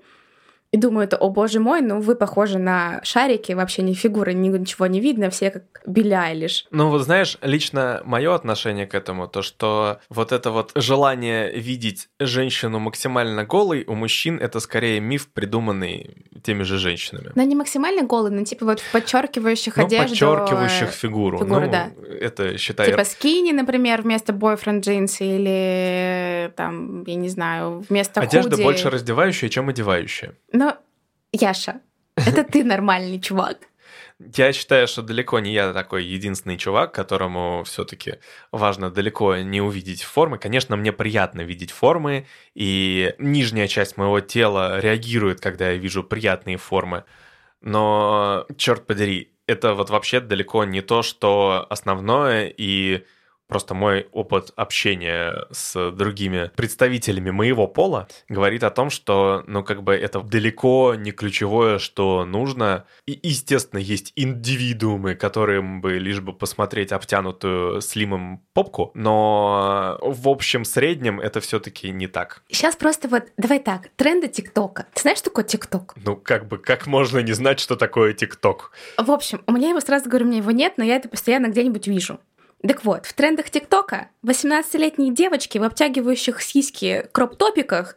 и 0.75 0.77
думают, 0.77 1.15
о 1.15 1.31
боже 1.31 1.61
мой, 1.61 1.83
ну 1.83 2.01
вы 2.01 2.17
похожи 2.17 2.59
на 2.59 3.01
шарики, 3.05 3.53
вообще 3.53 3.83
ни 3.83 3.93
фигуры, 3.93 4.35
ничего 4.35 4.89
не 4.89 5.01
видно, 5.01 5.31
все 5.31 5.53
как 5.53 5.63
Билли 5.87 6.35
лишь. 6.35 6.67
Ну 6.73 6.89
вот 6.89 7.03
знаешь, 7.03 7.39
лично 7.43 8.03
мое 8.05 8.35
отношение 8.35 8.85
к 8.85 8.95
этому, 8.97 9.29
то 9.29 9.43
что 9.43 10.01
вот 10.09 10.33
это 10.33 10.51
вот 10.51 10.73
желание 10.75 11.53
видеть 11.53 12.09
женщину 12.19 12.81
максимально 12.81 13.45
голой 13.45 13.85
у 13.87 13.95
мужчин, 13.95 14.41
это 14.41 14.59
скорее 14.59 14.99
миф, 14.99 15.29
придуманный 15.29 16.17
теми 16.43 16.65
же 16.65 16.79
женщинами. 16.79 17.31
Но 17.37 17.43
не 17.45 17.55
максимально 17.55 18.03
голый, 18.03 18.33
но 18.33 18.43
типа 18.45 18.67
вот 18.67 18.81
в 18.81 18.91
подчеркивающих 18.91 19.77
ну, 19.77 19.87
одежду. 19.87 20.09
подчеркивающих 20.09 20.91
фигуру. 20.91 21.39
Фигуру, 21.39 21.67
ну, 21.67 21.71
да. 21.71 21.91
Это 22.21 22.59
считай... 22.59 22.91
Типа 22.91 23.05
скини, 23.05 23.53
например, 23.53 24.03
вместо 24.03 24.33
бойфренд 24.33 24.85
джинсы 24.85 25.25
или 25.25 26.53
там, 26.57 27.05
я 27.05 27.15
не 27.15 27.29
знаю, 27.29 27.85
вместо 27.89 28.21
Одежда 28.21 28.51
худи. 28.51 28.63
больше 28.63 28.91
раздевающая, 28.91 29.49
чем 29.49 29.69
одевающая. 29.69 30.35
Но, 30.65 30.79
Яша, 31.33 31.81
это 32.17 32.43
ты 32.43 32.65
нормальный 32.75 33.21
чувак. 33.21 33.59
Я 34.19 34.53
считаю, 34.53 34.87
что 34.89 35.03
далеко 35.03 35.41
не 35.41 35.53
я 35.53 35.73
такой 35.75 36.05
единственный 36.05 36.57
чувак, 36.57 36.95
которому 36.95 37.65
все-таки 37.65 38.15
важно 38.51 38.91
далеко 38.91 39.37
не 39.37 39.61
увидеть 39.61 40.03
формы. 40.03 40.39
Конечно, 40.39 40.77
мне 40.77 40.93
приятно 40.93 41.43
видеть 41.43 41.71
формы, 41.71 42.27
и 42.55 43.15
нижняя 43.19 43.69
часть 43.69 43.99
моего 43.99 44.21
тела 44.21 44.81
реагирует, 44.81 45.41
когда 45.41 45.71
я 45.71 45.77
вижу 45.77 46.03
приятные 46.03 46.57
формы. 46.57 47.05
Но, 47.61 48.47
черт 48.57 48.87
подери, 48.87 49.33
это 49.47 49.75
вот 49.75 49.91
вообще 49.91 50.21
далеко 50.21 50.65
не 50.65 50.81
то, 50.81 51.03
что 51.03 51.67
основное, 51.69 52.47
и 52.57 53.05
Просто 53.49 53.75
мой 53.75 54.09
опыт 54.13 54.53
общения 54.57 55.47
с 55.51 55.91
другими 55.91 56.51
представителями 56.57 57.31
моего 57.31 57.67
пола 57.67 58.09
говорит 58.29 58.65
о 58.65 58.71
том, 58.71 58.91
что, 58.91 59.45
ну, 59.47 59.63
как 59.63 59.83
бы 59.83 59.95
это 59.95 60.21
далеко 60.21 60.95
не 60.95 61.13
ключевое, 61.13 61.79
что 61.79 62.25
нужно. 62.25 62.87
И, 63.07 63.19
естественно, 63.23 63.79
есть 63.79 64.13
индивидуумы, 64.17 65.15
которым 65.15 65.81
бы 65.81 65.99
лишь 65.99 66.21
бы 66.21 66.33
посмотреть 66.33 66.93
обтянутую 66.93 67.81
слимом 67.81 68.43
попку, 68.53 68.91
но 68.95 69.99
в 70.03 70.29
общем 70.29 70.65
среднем 70.65 71.21
это 71.21 71.41
все-таки 71.41 71.91
не 71.91 72.07
так. 72.07 72.43
Сейчас 72.49 72.77
просто 72.77 73.09
вот, 73.09 73.25
давай 73.37 73.59
так, 73.59 73.91
тренды 73.97 74.29
ТикТока. 74.29 74.87
Ты 74.95 75.03
знаешь, 75.03 75.19
что 75.19 75.31
такое 75.31 75.45
ТикТок? 75.45 75.95
Ну, 76.05 76.17
как 76.17 76.49
бы, 76.49 76.59
как 76.59 76.87
можно 76.87 77.19
не 77.19 77.33
знать, 77.33 77.61
что 77.61 77.77
такое 77.77 78.13
ТикТок? 78.15 78.73
В 78.97 79.11
общем, 79.11 79.43
у 79.47 79.53
меня 79.53 79.71
его 79.71 79.81
сразу 79.81 80.09
говорю, 80.09 80.27
у 80.27 80.29
меня 80.29 80.39
его 80.39 80.51
нет, 80.51 80.75
но 80.77 80.85
я 80.85 80.97
это 80.97 81.09
постоянно 81.09 81.49
где-нибудь 81.49 81.87
вижу. 81.87 82.21
Так 82.67 82.85
вот, 82.85 83.05
в 83.05 83.13
трендах 83.13 83.51
ТикТока 83.51 84.09
18-летние 84.25 85.13
девочки 85.13 85.59
в 85.59 85.65
обтягивающих 85.65 86.41
сиськи 86.41 87.07
кроп-топиках 87.13 87.97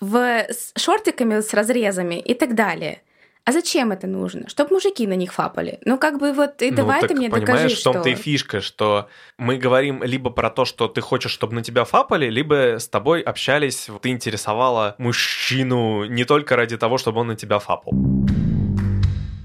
в, 0.00 0.16
с 0.48 0.72
шортиками 0.76 1.40
с 1.40 1.54
разрезами 1.54 2.18
и 2.18 2.34
так 2.34 2.54
далее. 2.54 3.02
А 3.44 3.52
зачем 3.52 3.90
это 3.90 4.06
нужно? 4.06 4.48
Чтобы 4.48 4.74
мужики 4.74 5.06
на 5.06 5.14
них 5.14 5.32
фапали. 5.32 5.80
Ну, 5.84 5.98
как 5.98 6.18
бы 6.18 6.32
вот, 6.32 6.62
и 6.62 6.70
ну, 6.70 6.76
давай 6.76 7.00
так, 7.00 7.10
ты 7.10 7.16
мне 7.16 7.28
понимаешь, 7.28 7.60
докажи, 7.60 7.76
в 7.76 7.82
том-то 7.82 8.08
и 8.08 8.14
фишка, 8.14 8.60
что 8.60 9.08
мы 9.36 9.56
говорим 9.56 10.02
либо 10.02 10.30
про 10.30 10.50
то, 10.50 10.64
что 10.64 10.86
ты 10.86 11.00
хочешь, 11.00 11.32
чтобы 11.32 11.54
на 11.54 11.62
тебя 11.62 11.84
фапали, 11.84 12.26
либо 12.26 12.78
с 12.78 12.88
тобой 12.88 13.20
общались, 13.20 13.88
ты 14.00 14.10
интересовала 14.10 14.94
мужчину 14.98 16.04
не 16.04 16.24
только 16.24 16.54
ради 16.54 16.76
того, 16.76 16.98
чтобы 16.98 17.20
он 17.20 17.28
на 17.28 17.36
тебя 17.36 17.58
фапал. 17.58 17.92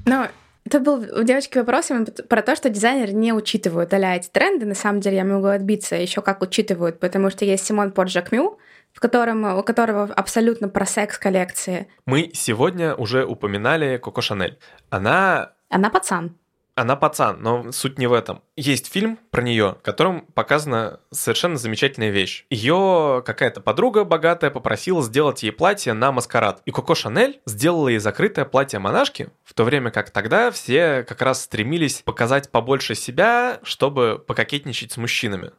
Но 0.06 0.28
это 0.68 0.82
был 0.82 1.06
у 1.18 1.24
девочки 1.24 1.58
вопрос 1.58 1.90
про 2.28 2.42
то, 2.42 2.56
что 2.56 2.70
дизайнеры 2.70 3.14
не 3.14 3.32
учитывают 3.32 3.94
а 3.94 4.16
эти 4.16 4.28
тренды. 4.28 4.66
На 4.66 4.76
самом 4.76 5.00
деле 5.00 5.18
я 5.18 5.24
могу 5.24 5.48
отбиться 5.48 5.96
еще 5.96 6.22
как 6.22 6.42
учитывают, 6.42 7.00
потому 7.00 7.30
что 7.30 7.46
есть 7.46 7.66
Симон 7.66 7.92
Порджакмю, 7.92 8.60
в 8.92 9.00
котором, 9.00 9.46
у 9.58 9.64
которого 9.64 10.04
абсолютно 10.04 10.68
про 10.68 10.86
секс 10.86 11.18
коллекции. 11.18 11.88
Мы 12.06 12.32
сегодня 12.34 12.96
уже 12.96 13.26
упоминали 13.26 13.98
Коко 13.98 14.22
Шанель. 14.22 14.60
Она... 14.90 15.54
Она 15.70 15.90
пацан. 15.90 16.36
Она 16.78 16.96
пацан, 16.96 17.42
но 17.42 17.72
суть 17.72 17.98
не 17.98 18.06
в 18.06 18.14
этом. 18.14 18.44
Есть 18.56 18.94
фильм 18.94 19.18
про 19.32 19.42
нее, 19.42 19.78
в 19.80 19.82
котором 19.82 20.28
показана 20.36 21.00
совершенно 21.10 21.58
замечательная 21.58 22.12
вещь. 22.12 22.46
Ее 22.52 23.24
какая-то 23.26 23.62
подруга 23.62 24.04
богатая 24.04 24.52
попросила 24.52 25.02
сделать 25.02 25.42
ей 25.42 25.50
платье 25.50 25.94
на 25.94 26.12
маскарад. 26.12 26.62
И 26.66 26.72
Коко 26.72 26.94
Шанель 26.94 27.42
сделала 27.48 27.88
ей 27.88 27.98
закрытое 27.98 28.46
платье 28.46 28.78
монашки, 28.78 29.32
в 29.44 29.56
то 29.56 29.64
время 29.64 29.90
как 29.90 30.12
тогда 30.12 30.52
все 30.52 31.02
как 31.02 31.24
раз 31.24 31.42
стремились 31.42 32.04
показать 32.04 32.52
побольше 32.52 32.94
себя, 32.94 33.60
чтобы 33.64 34.24
пококетничать 34.28 34.92
с 34.92 34.98
мужчинами. 34.98 35.54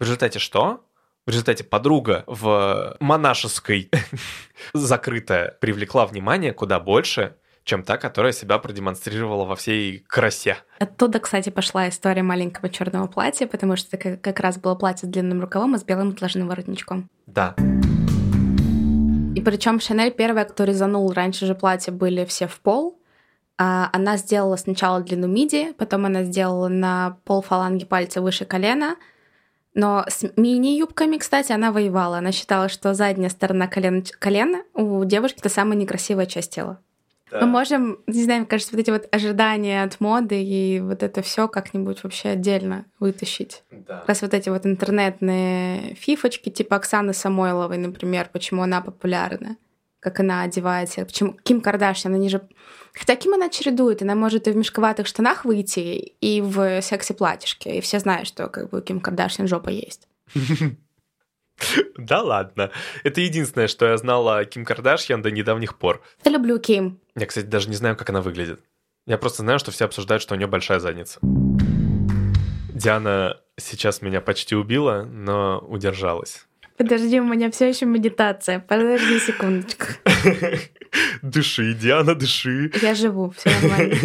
В 0.00 0.02
результате 0.02 0.40
что? 0.40 0.84
В 1.24 1.30
результате 1.30 1.62
подруга 1.62 2.24
в 2.26 2.96
монашеской 2.98 3.92
закрытая 4.74 5.56
привлекла 5.60 6.04
внимание 6.04 6.52
куда 6.52 6.80
больше, 6.80 7.36
чем 7.64 7.82
та, 7.82 7.96
которая 7.96 8.32
себя 8.32 8.58
продемонстрировала 8.58 9.44
во 9.44 9.56
всей 9.56 10.00
красе. 10.06 10.56
Оттуда, 10.78 11.20
кстати, 11.20 11.50
пошла 11.50 11.88
история 11.88 12.22
маленького 12.22 12.68
черного 12.68 13.06
платья, 13.06 13.46
потому 13.46 13.76
что 13.76 13.96
это 13.96 14.16
как 14.16 14.40
раз 14.40 14.58
было 14.58 14.74
платье 14.74 15.08
с 15.08 15.10
длинным 15.10 15.40
рукавом 15.40 15.74
и 15.74 15.78
с 15.78 15.84
белым 15.84 16.10
отложенным 16.10 16.48
воротничком. 16.48 17.08
Да. 17.26 17.54
И 19.34 19.40
причем 19.40 19.80
Шанель 19.80 20.12
первая, 20.12 20.44
кто 20.44 20.64
резанул, 20.64 21.12
раньше 21.12 21.46
же 21.46 21.54
платья 21.54 21.92
были 21.92 22.24
все 22.24 22.46
в 22.46 22.60
пол, 22.60 22.98
а 23.58 23.90
она 23.92 24.16
сделала 24.16 24.56
сначала 24.56 25.00
длину 25.00 25.28
миди, 25.28 25.72
потом 25.78 26.06
она 26.06 26.24
сделала 26.24 26.68
на 26.68 27.18
пол 27.24 27.42
фаланги 27.42 27.84
пальца 27.84 28.20
выше 28.20 28.44
колена, 28.44 28.96
но 29.74 30.04
с 30.06 30.24
мини-юбками, 30.36 31.16
кстати, 31.16 31.52
она 31.52 31.72
воевала. 31.72 32.18
Она 32.18 32.32
считала, 32.32 32.68
что 32.68 32.92
задняя 32.92 33.30
сторона 33.30 33.68
колена, 33.68 34.02
колена 34.18 34.64
у 34.74 35.04
девушки 35.04 35.38
это 35.38 35.48
самая 35.48 35.78
некрасивая 35.78 36.26
часть 36.26 36.54
тела. 36.54 36.80
Да. 37.32 37.40
Мы 37.40 37.46
можем, 37.46 37.98
не 38.06 38.24
знаю, 38.24 38.40
мне 38.40 38.46
кажется, 38.46 38.76
вот 38.76 38.80
эти 38.80 38.90
вот 38.90 39.08
ожидания 39.10 39.82
от 39.82 40.00
моды 40.00 40.42
и 40.42 40.80
вот 40.80 41.02
это 41.02 41.22
все 41.22 41.48
как-нибудь 41.48 42.04
вообще 42.04 42.30
отдельно 42.30 42.84
вытащить. 43.00 43.62
Да. 43.70 44.04
Раз 44.06 44.20
вот 44.20 44.34
эти 44.34 44.50
вот 44.50 44.66
интернетные 44.66 45.94
фифочки, 45.94 46.50
типа 46.50 46.76
Оксаны 46.76 47.14
Самойловой, 47.14 47.78
например, 47.78 48.28
почему 48.30 48.62
она 48.62 48.82
популярна, 48.82 49.56
как 49.98 50.20
она 50.20 50.42
одевается, 50.42 51.06
почему 51.06 51.32
Ким 51.42 51.62
Кардашьян, 51.62 52.14
они 52.14 52.28
же... 52.28 52.42
Хотя 52.92 53.16
Ким 53.16 53.32
она 53.32 53.48
чередует, 53.48 54.02
она 54.02 54.14
может 54.14 54.46
и 54.46 54.50
в 54.50 54.56
мешковатых 54.56 55.06
штанах 55.06 55.46
выйти, 55.46 56.14
и 56.20 56.42
в 56.42 56.82
секси-платьишке, 56.82 57.78
и 57.78 57.80
все 57.80 57.98
знают, 57.98 58.28
что 58.28 58.48
как 58.48 58.68
бы 58.68 58.82
Ким 58.82 59.00
Кардашьян 59.00 59.48
жопа 59.48 59.70
есть. 59.70 60.06
Да 61.96 62.22
ладно. 62.22 62.70
Это 63.04 63.20
единственное, 63.20 63.68
что 63.68 63.86
я 63.86 63.96
знала 63.96 64.38
о 64.38 64.44
Ким 64.44 64.64
Кардашьян 64.64 65.22
до 65.22 65.30
недавних 65.30 65.78
пор. 65.78 66.02
Я 66.24 66.32
люблю 66.32 66.58
Ким. 66.58 67.00
Я, 67.14 67.26
кстати, 67.26 67.46
даже 67.46 67.68
не 67.68 67.76
знаю, 67.76 67.96
как 67.96 68.10
она 68.10 68.20
выглядит. 68.20 68.60
Я 69.06 69.18
просто 69.18 69.42
знаю, 69.42 69.58
что 69.58 69.70
все 69.70 69.84
обсуждают, 69.84 70.22
что 70.22 70.34
у 70.34 70.38
нее 70.38 70.46
большая 70.46 70.78
задница. 70.80 71.20
Диана 72.72 73.40
сейчас 73.58 74.02
меня 74.02 74.20
почти 74.20 74.56
убила, 74.56 75.04
но 75.04 75.58
удержалась. 75.68 76.46
Подожди, 76.76 77.20
у 77.20 77.24
меня 77.24 77.50
все 77.50 77.68
еще 77.68 77.86
медитация. 77.86 78.58
Подожди 78.60 79.18
секундочку. 79.20 79.86
Дыши, 81.22 81.74
Диана, 81.74 82.14
дыши. 82.14 82.72
Я 82.82 82.94
живу, 82.94 83.32
все 83.36 83.50
нормально. 83.50 83.96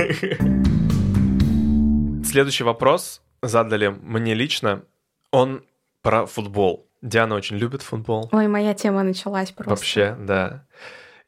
Следующий 2.24 2.64
вопрос 2.64 3.22
задали 3.42 3.88
мне 3.88 4.34
лично. 4.34 4.84
Он 5.32 5.64
про 6.02 6.26
футбол. 6.26 6.87
Диана 7.08 7.36
очень 7.36 7.58
любит 7.58 7.82
футбол. 7.82 8.30
Ой, 8.32 8.48
моя 8.48 8.74
тема 8.74 9.04
началась 9.04 9.52
просто. 9.52 9.70
Вообще, 9.70 10.16
да. 10.20 10.66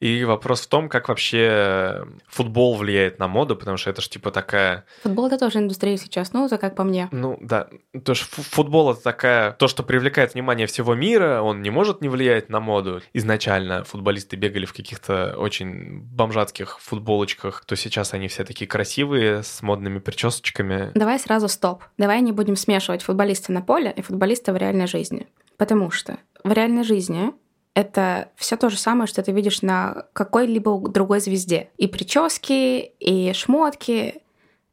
И 0.00 0.24
вопрос 0.24 0.62
в 0.62 0.68
том, 0.68 0.88
как 0.88 1.10
вообще 1.10 2.06
футбол 2.26 2.76
влияет 2.76 3.18
на 3.18 3.28
моду, 3.28 3.54
потому 3.54 3.76
что 3.76 3.90
это 3.90 4.00
же 4.00 4.08
типа 4.08 4.30
такая... 4.30 4.86
Футбол 5.02 5.26
это 5.26 5.38
тоже 5.38 5.58
индустрия 5.58 5.98
сейчас, 5.98 6.32
ну, 6.32 6.46
это 6.46 6.56
как 6.56 6.74
по 6.74 6.84
мне. 6.84 7.08
Ну, 7.12 7.38
да. 7.42 7.68
То, 8.02 8.14
что 8.14 8.42
футбол 8.42 8.92
это 8.92 9.02
такая... 9.02 9.52
То, 9.52 9.68
что 9.68 9.82
привлекает 9.82 10.32
внимание 10.32 10.66
всего 10.66 10.94
мира, 10.94 11.42
он 11.42 11.60
не 11.60 11.68
может 11.68 12.00
не 12.00 12.08
влиять 12.08 12.48
на 12.48 12.60
моду. 12.60 13.02
Изначально 13.12 13.84
футболисты 13.84 14.36
бегали 14.36 14.64
в 14.64 14.72
каких-то 14.72 15.34
очень 15.36 16.00
бомжатских 16.00 16.80
футболочках, 16.80 17.62
то 17.66 17.76
сейчас 17.76 18.14
они 18.14 18.28
все 18.28 18.44
такие 18.44 18.66
красивые, 18.66 19.42
с 19.42 19.60
модными 19.60 19.98
причесочками. 19.98 20.92
Давай 20.94 21.18
сразу 21.18 21.46
стоп. 21.46 21.84
Давай 21.98 22.22
не 22.22 22.32
будем 22.32 22.56
смешивать 22.56 23.02
футболиста 23.02 23.52
на 23.52 23.60
поле 23.60 23.92
и 23.94 24.00
футболиста 24.00 24.54
в 24.54 24.56
реальной 24.56 24.86
жизни. 24.86 25.26
Потому 25.60 25.90
что 25.90 26.16
в 26.42 26.50
реальной 26.52 26.84
жизни 26.84 27.34
это 27.74 28.30
все 28.34 28.56
то 28.56 28.70
же 28.70 28.78
самое, 28.78 29.06
что 29.06 29.22
ты 29.22 29.30
видишь 29.30 29.60
на 29.60 30.06
какой-либо 30.14 30.88
другой 30.88 31.20
звезде. 31.20 31.68
И 31.76 31.86
прически, 31.86 32.80
и 32.98 33.34
шмотки. 33.34 34.22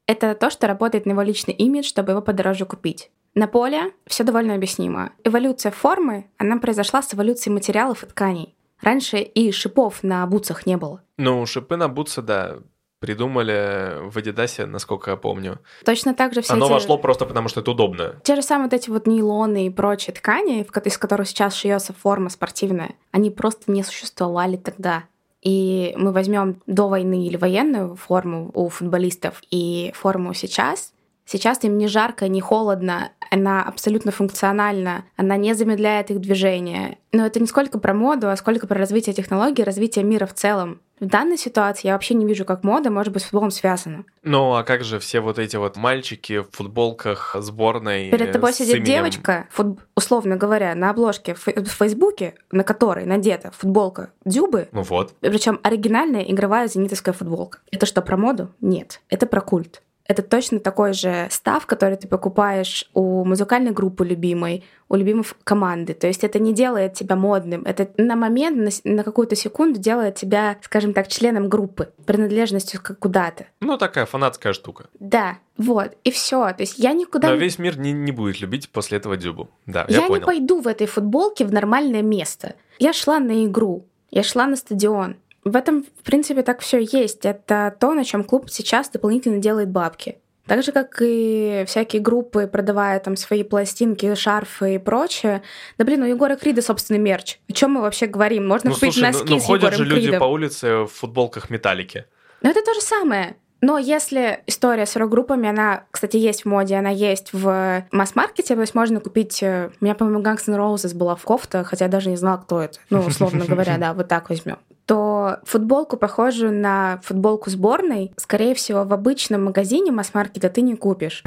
Это 0.06 0.34
то, 0.34 0.50
что 0.50 0.66
работает 0.66 1.06
на 1.06 1.12
его 1.12 1.24
личный 1.24 1.54
имидж, 1.54 1.88
чтобы 1.88 2.14
его 2.14 2.22
подороже 2.22 2.66
купить. 2.66 3.12
На 3.36 3.48
поле 3.48 3.92
все 4.06 4.24
довольно 4.24 4.56
объяснимо. 4.56 5.12
Эволюция 5.26 5.74
формы, 5.74 6.30
она 6.38 6.58
произошла 6.58 7.02
с 7.02 7.14
эволюцией 7.14 7.54
материалов 7.54 8.04
и 8.04 8.08
тканей. 8.08 8.56
Раньше 8.82 9.18
и 9.18 9.52
шипов 9.52 10.04
на 10.04 10.26
бутсах 10.26 10.66
не 10.66 10.78
было. 10.78 11.02
Ну, 11.18 11.46
шипы 11.46 11.76
на 11.76 11.90
бутсы, 11.90 12.22
да, 12.22 12.60
придумали 13.00 14.10
в 14.10 14.18
Адидасе, 14.18 14.66
насколько 14.66 15.12
я 15.12 15.18
помню. 15.18 15.60
Точно 15.86 16.14
так 16.14 16.34
же 16.34 16.42
все 16.42 16.54
Оно 16.54 16.66
эти... 16.66 16.74
вошло 16.74 16.98
просто 16.98 17.26
потому, 17.26 17.48
что 17.48 17.62
это 17.62 17.72
удобно. 17.72 18.16
Те 18.24 18.36
же 18.36 18.42
самые 18.42 18.66
вот 18.66 18.74
эти 18.74 18.90
вот 18.90 19.08
нейлоны 19.08 19.68
и 19.68 19.70
прочие 19.70 20.14
ткани, 20.14 20.66
из 20.86 20.98
которых 20.98 21.28
сейчас 21.28 21.56
шьется 21.56 21.94
форма 21.94 22.30
спортивная, 22.30 22.96
они 23.12 23.30
просто 23.32 23.72
не 23.72 23.84
существовали 23.84 24.58
тогда. 24.58 25.04
и 25.42 25.94
мы 25.98 26.12
возьмем 26.12 26.62
до 26.66 26.90
войны 26.90 27.28
или 27.28 27.38
военную 27.38 27.96
форму 27.96 28.52
у 28.54 28.70
футболистов 28.70 29.42
и 29.52 29.92
форму 29.96 30.34
сейчас, 30.34 30.94
Сейчас 31.30 31.62
им 31.66 31.78
не 31.78 31.88
жарко, 31.88 32.30
не 32.30 32.40
холодно, 32.40 33.12
она 33.30 33.62
абсолютно 33.62 34.14
функциональна, 34.14 35.04
она 35.18 35.36
не 35.36 35.54
замедляет 35.56 36.10
их 36.10 36.22
движение. 36.22 37.00
Но 37.12 37.26
это 37.26 37.42
не 37.42 37.48
сколько 37.48 37.80
про 37.80 37.94
моду, 37.94 38.30
а 38.30 38.38
сколько 38.38 38.66
про 38.66 38.80
развитие 38.80 39.14
технологий, 39.14 39.64
развитие 39.64 40.06
мира 40.06 40.26
в 40.26 40.34
целом. 40.34 40.80
В 41.00 41.06
данной 41.06 41.38
ситуации 41.38 41.88
я 41.88 41.94
вообще 41.94 42.16
не 42.16 42.26
вижу, 42.26 42.44
как 42.44 42.64
мода 42.64 42.90
может 42.90 43.14
быть 43.14 43.22
с 43.22 43.26
футболом 43.26 43.52
связана. 43.52 44.04
Ну, 44.24 44.54
а 44.56 44.64
как 44.64 44.84
же 44.84 45.00
все 45.00 45.20
вот 45.20 45.38
эти 45.38 45.56
вот 45.56 45.78
мальчики 45.78 46.40
в 46.42 46.50
футболках 46.52 47.36
сборной 47.40 48.10
Перед 48.10 48.32
тобой 48.32 48.52
сидит 48.54 48.76
именем? 48.78 48.86
девочка, 48.86 49.48
фут- 49.56 49.80
условно 49.96 50.38
говоря, 50.38 50.74
на 50.76 50.90
обложке 50.90 51.36
в 51.36 51.46
в 51.48 51.68
Фейсбуке, 51.68 52.34
на 52.52 52.64
которой 52.64 53.06
надета 53.06 53.52
футболка 53.56 54.12
Дзюбы, 54.26 54.70
Ну 54.72 54.82
вот. 54.82 55.14
причем 55.22 55.60
оригинальная 55.64 56.24
игровая 56.24 56.68
зенитовская 56.68 57.14
футболка. 57.14 57.60
Это 57.72 57.86
что, 57.86 58.02
про 58.02 58.18
моду? 58.18 58.52
Нет. 58.60 59.02
Это 59.10 59.28
про 59.28 59.42
культ. 59.42 59.82
Это 60.08 60.22
точно 60.22 60.60
такой 60.60 60.94
же 60.94 61.28
став, 61.30 61.66
который 61.66 61.98
ты 61.98 62.08
покупаешь 62.08 62.90
у 62.94 63.26
музыкальной 63.26 63.72
группы 63.72 64.06
любимой, 64.06 64.64
у 64.90 64.96
любимой 64.96 65.26
команды. 65.44 65.94
То 65.94 66.08
есть 66.08 66.24
это 66.24 66.40
не 66.40 66.54
делает 66.54 66.94
тебя 66.94 67.16
модным. 67.16 67.64
Это 67.64 67.90
на 67.98 68.16
момент, 68.16 68.58
на, 68.86 68.94
на 68.96 69.04
какую-то 69.04 69.36
секунду 69.36 69.80
делает 69.80 70.16
тебя, 70.16 70.58
скажем 70.62 70.94
так, 70.94 71.10
членом 71.10 71.50
группы, 71.50 71.92
принадлежностью 72.06 72.80
куда-то. 73.00 73.48
Ну, 73.60 73.78
такая 73.78 74.06
фанатская 74.06 74.54
штука. 74.54 74.86
Да, 75.00 75.40
вот, 75.58 75.98
и 76.04 76.12
все. 76.12 76.54
То 76.54 76.62
есть 76.62 76.78
я 76.78 76.94
никуда 76.94 77.28
Но 77.28 77.36
не 77.36 77.42
весь 77.42 77.60
мир 77.60 77.78
не, 77.78 77.92
не 77.92 78.12
будет 78.12 78.40
любить 78.40 78.70
после 78.70 78.98
этого 79.00 79.18
Дюбу. 79.18 79.50
Да, 79.66 79.86
я, 79.90 80.02
Я, 80.02 80.08
понял. 80.08 80.22
не 80.22 80.26
пойду 80.26 80.62
в 80.62 80.68
этой 80.68 80.88
футболке 80.88 81.46
в 81.46 81.52
нормальное 81.52 82.02
место. 82.02 82.56
Я 82.80 82.94
шла 82.94 83.20
на 83.20 83.46
игру, 83.46 83.86
я 84.10 84.24
шла 84.24 84.48
на 84.48 84.56
стадион. 84.56 85.18
В 85.48 85.56
этом, 85.56 85.84
в 85.84 86.04
принципе, 86.04 86.44
так 86.44 86.60
все 86.60 86.80
есть. 86.80 87.26
Это 87.26 87.76
то, 87.80 87.94
на 87.94 88.04
чем 88.04 88.24
клуб 88.24 88.50
сейчас 88.50 88.90
дополнительно 88.90 89.38
делает 89.38 89.70
бабки. 89.70 90.18
Так 90.46 90.64
же, 90.64 90.72
как 90.72 90.98
и 91.02 91.66
всякие 91.68 92.02
группы, 92.02 92.48
продавая 92.48 93.00
там 93.02 93.18
свои 93.18 93.44
пластинки, 93.44 94.16
шарфы 94.16 94.76
и 94.76 94.78
прочее. 94.78 95.42
Да 95.78 95.84
блин, 95.86 96.04
у 96.04 96.06
Егора 96.06 96.38
Крида 96.38 96.62
собственный 96.62 97.00
мерч. 97.00 97.40
О 97.50 97.54
чем 97.54 97.72
мы 97.72 97.82
вообще 97.82 98.08
говорим? 98.08 98.48
Можно 98.48 98.70
Ну, 98.70 98.76
купить 98.76 98.94
слушай, 98.94 99.12
ну, 99.12 99.18
носки 99.18 99.34
ну, 99.34 99.40
с 99.40 99.44
ходят 99.46 99.74
Егором 99.74 99.78
же 99.78 99.86
люди 99.86 100.06
Кридом. 100.06 100.20
по 100.20 100.26
улице 100.26 100.74
в 100.84 100.88
футболках 100.88 101.50
металлики. 101.50 102.06
Но 102.42 102.50
это 102.50 102.62
то 102.64 102.74
же 102.74 102.82
самое. 102.82 103.36
Но 103.60 103.78
если 103.80 104.42
история 104.46 104.86
с 104.86 104.96
рок-группами, 104.96 105.50
она, 105.50 105.86
кстати, 105.90 106.16
есть 106.16 106.44
в 106.44 106.46
моде, 106.46 106.76
она 106.76 106.92
есть 106.92 107.34
в 107.34 107.84
масс-маркете, 107.92 108.54
то 108.54 108.62
есть 108.62 108.76
можно 108.76 109.00
купить... 109.00 109.42
э, 109.42 109.72
У 109.82 109.84
меня, 109.84 109.96
по-моему, 109.96 110.22
Guns 110.22 110.44
N' 110.48 110.56
Roses 110.56 110.96
была 110.96 111.16
в 111.16 111.24
кофта, 111.24 111.64
хотя 111.64 111.86
я 111.86 111.92
даже 111.92 112.10
не 112.10 112.18
знала, 112.18 112.38
кто 112.38 112.62
это. 112.62 112.78
Ну, 112.92 113.00
условно 113.00 113.46
говоря, 113.46 113.78
да, 113.80 113.94
вот 113.96 114.08
так 114.08 114.30
возьмем. 114.30 114.60
То 114.88 115.40
футболку, 115.44 115.98
похожую 115.98 116.54
на 116.54 117.02
футболку 117.04 117.50
сборной, 117.50 118.14
скорее 118.16 118.56
всего, 118.56 118.86
в 118.86 118.94
обычном 118.94 119.44
магазине 119.44 119.92
масс-маркета 119.92 120.50
ты 120.50 120.62
не 120.62 120.76
купишь. 120.76 121.24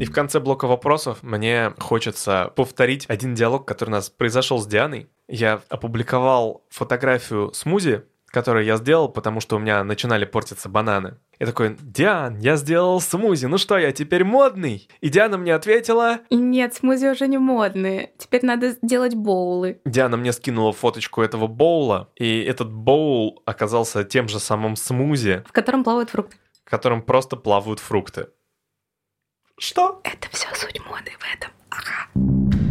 И 0.00 0.04
в 0.04 0.12
конце 0.12 0.40
блока 0.40 0.66
вопросов 0.66 1.18
мне 1.22 1.72
хочется 1.78 2.52
повторить 2.56 3.04
один 3.08 3.34
диалог, 3.34 3.64
который 3.64 3.90
у 3.90 3.92
нас 3.92 4.10
произошел 4.10 4.58
с 4.58 4.66
Дианой. 4.66 5.08
Я 5.28 5.60
опубликовал 5.68 6.64
фотографию 6.68 7.52
смузи, 7.52 8.02
которую 8.38 8.64
я 8.64 8.76
сделал, 8.76 9.08
потому 9.08 9.40
что 9.40 9.56
у 9.56 9.58
меня 9.58 9.82
начинали 9.82 10.24
портиться 10.24 10.68
бананы. 10.68 11.16
Я 11.40 11.46
такой, 11.46 11.76
Диан, 11.80 12.38
я 12.38 12.54
сделал 12.54 13.00
смузи, 13.00 13.46
ну 13.46 13.58
что, 13.58 13.76
я 13.76 13.90
теперь 13.90 14.22
модный? 14.22 14.88
И 15.00 15.08
Диана 15.08 15.38
мне 15.38 15.52
ответила, 15.56 16.20
нет, 16.30 16.74
смузи 16.74 17.06
уже 17.06 17.26
не 17.26 17.38
модные. 17.38 18.12
Теперь 18.16 18.44
надо 18.46 18.76
делать 18.80 19.16
боулы. 19.16 19.80
Диана 19.84 20.16
мне 20.16 20.32
скинула 20.32 20.72
фоточку 20.72 21.20
этого 21.22 21.48
боула, 21.48 22.10
и 22.14 22.40
этот 22.42 22.72
боул 22.72 23.42
оказался 23.44 24.04
тем 24.04 24.28
же 24.28 24.38
самым 24.38 24.76
смузи, 24.76 25.42
В 25.48 25.52
котором 25.52 25.82
плавают 25.82 26.10
фрукты. 26.10 26.36
в 26.64 26.70
котором 26.70 27.02
просто 27.02 27.34
плавают 27.36 27.80
фрукты. 27.80 28.28
Что? 29.58 30.00
Это 30.04 30.28
все 30.30 30.46
суть 30.54 30.78
моды 30.86 31.10
в 31.18 31.34
этом. 31.34 31.50
Ага. 31.70 32.67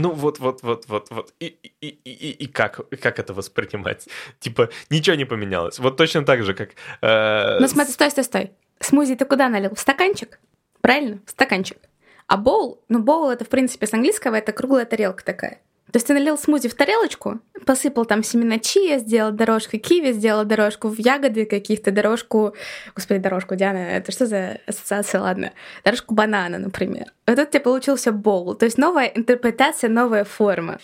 Ну 0.00 0.10
вот, 0.12 0.38
вот, 0.38 0.62
вот, 0.62 0.84
вот, 0.88 1.10
вот. 1.10 1.34
И, 1.40 1.46
и, 1.80 1.88
и, 1.88 2.44
и, 2.44 2.46
как, 2.46 2.80
как 3.00 3.18
это 3.18 3.34
воспринимать? 3.34 4.08
Типа, 4.40 4.68
ничего 4.90 5.16
не 5.16 5.24
поменялось. 5.26 5.78
Вот 5.78 5.96
точно 5.96 6.24
так 6.24 6.42
же, 6.42 6.54
как... 6.54 6.70
э, 7.02 7.58
Ну 7.60 7.68
смотри, 7.68 7.92
стой, 7.92 8.10
стой, 8.10 8.24
стой. 8.24 8.50
Смузи 8.80 9.14
ты 9.14 9.24
куда 9.24 9.48
налил? 9.48 9.74
В 9.74 9.80
стаканчик? 9.80 10.40
Правильно? 10.80 11.20
В 11.26 11.30
стаканчик. 11.30 11.78
А 12.26 12.36
боул, 12.36 12.82
ну 12.88 13.02
боул 13.02 13.28
это 13.28 13.44
в 13.44 13.48
принципе 13.48 13.86
с 13.86 13.92
английского, 13.94 14.36
это 14.36 14.52
круглая 14.52 14.84
тарелка 14.86 15.24
такая. 15.24 15.60
То 15.92 15.96
есть 15.96 16.06
ты 16.06 16.14
налил 16.14 16.38
смузи 16.38 16.68
в 16.68 16.74
тарелочку, 16.74 17.40
посыпал 17.66 18.04
там 18.04 18.22
семена 18.22 18.58
чия, 18.58 18.98
сделал 18.98 19.32
дорожку 19.32 19.78
киви, 19.78 20.12
сделал 20.12 20.44
дорожку 20.44 20.88
в 20.88 20.98
ягоды 20.98 21.46
каких-то, 21.46 21.90
дорожку... 21.90 22.54
Господи, 22.94 23.20
дорожку, 23.20 23.56
Диана, 23.56 23.78
это 23.78 24.12
что 24.12 24.26
за 24.26 24.60
ассоциация, 24.66 25.20
ладно? 25.20 25.52
Дорожку 25.84 26.14
банана, 26.14 26.58
например. 26.58 27.06
Вот 27.26 27.36
тут 27.36 27.48
у 27.48 27.50
тебя 27.50 27.60
получился 27.60 28.12
боул. 28.12 28.54
То 28.54 28.66
есть 28.66 28.78
новая 28.78 29.06
интерпретация, 29.06 29.90
новая 29.90 30.24
форма. 30.24 30.78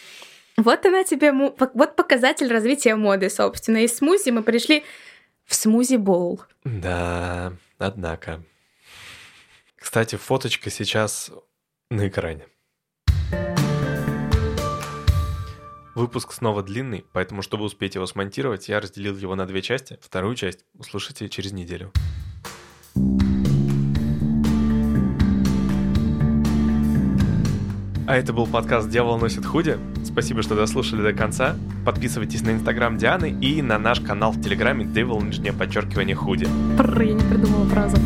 Вот 0.56 0.84
она 0.86 1.04
тебе... 1.04 1.32
Вот 1.32 1.96
показатель 1.96 2.50
развития 2.50 2.96
моды, 2.96 3.30
собственно. 3.30 3.78
Из 3.84 3.96
смузи 3.96 4.30
мы 4.30 4.42
пришли 4.42 4.84
в 5.44 5.54
смузи-боул. 5.54 6.42
Да, 6.64 7.52
однако. 7.78 8.42
Кстати, 9.76 10.16
фоточка 10.16 10.70
сейчас 10.70 11.30
на 11.90 12.08
экране. 12.08 12.46
Выпуск 15.96 16.32
снова 16.32 16.62
длинный, 16.62 17.06
поэтому, 17.14 17.40
чтобы 17.40 17.64
успеть 17.64 17.94
его 17.94 18.04
смонтировать, 18.04 18.68
я 18.68 18.80
разделил 18.80 19.16
его 19.16 19.34
на 19.34 19.46
две 19.46 19.62
части. 19.62 19.98
Вторую 20.02 20.34
часть 20.34 20.66
услышите 20.78 21.26
через 21.30 21.52
неделю. 21.52 21.90
А 28.06 28.14
это 28.14 28.34
был 28.34 28.46
подкаст 28.46 28.90
«Дьявол 28.90 29.18
носит 29.18 29.46
худи». 29.46 29.78
Спасибо, 30.04 30.42
что 30.42 30.54
дослушали 30.54 31.00
до 31.00 31.14
конца. 31.14 31.56
Подписывайтесь 31.86 32.42
на 32.42 32.50
инстаграм 32.50 32.98
Дианы 32.98 33.30
и 33.30 33.62
на 33.62 33.78
наш 33.78 34.00
канал 34.00 34.32
в 34.32 34.42
телеграме 34.42 34.84
«Devil, 34.84 35.24
нижнее 35.24 35.54
подчеркивание 35.54 36.14
худи». 36.14 36.46
Пррр, 36.76 37.02
я 37.02 37.14
не 37.14 37.22
придумала 37.22 37.64
фразу. 37.64 37.96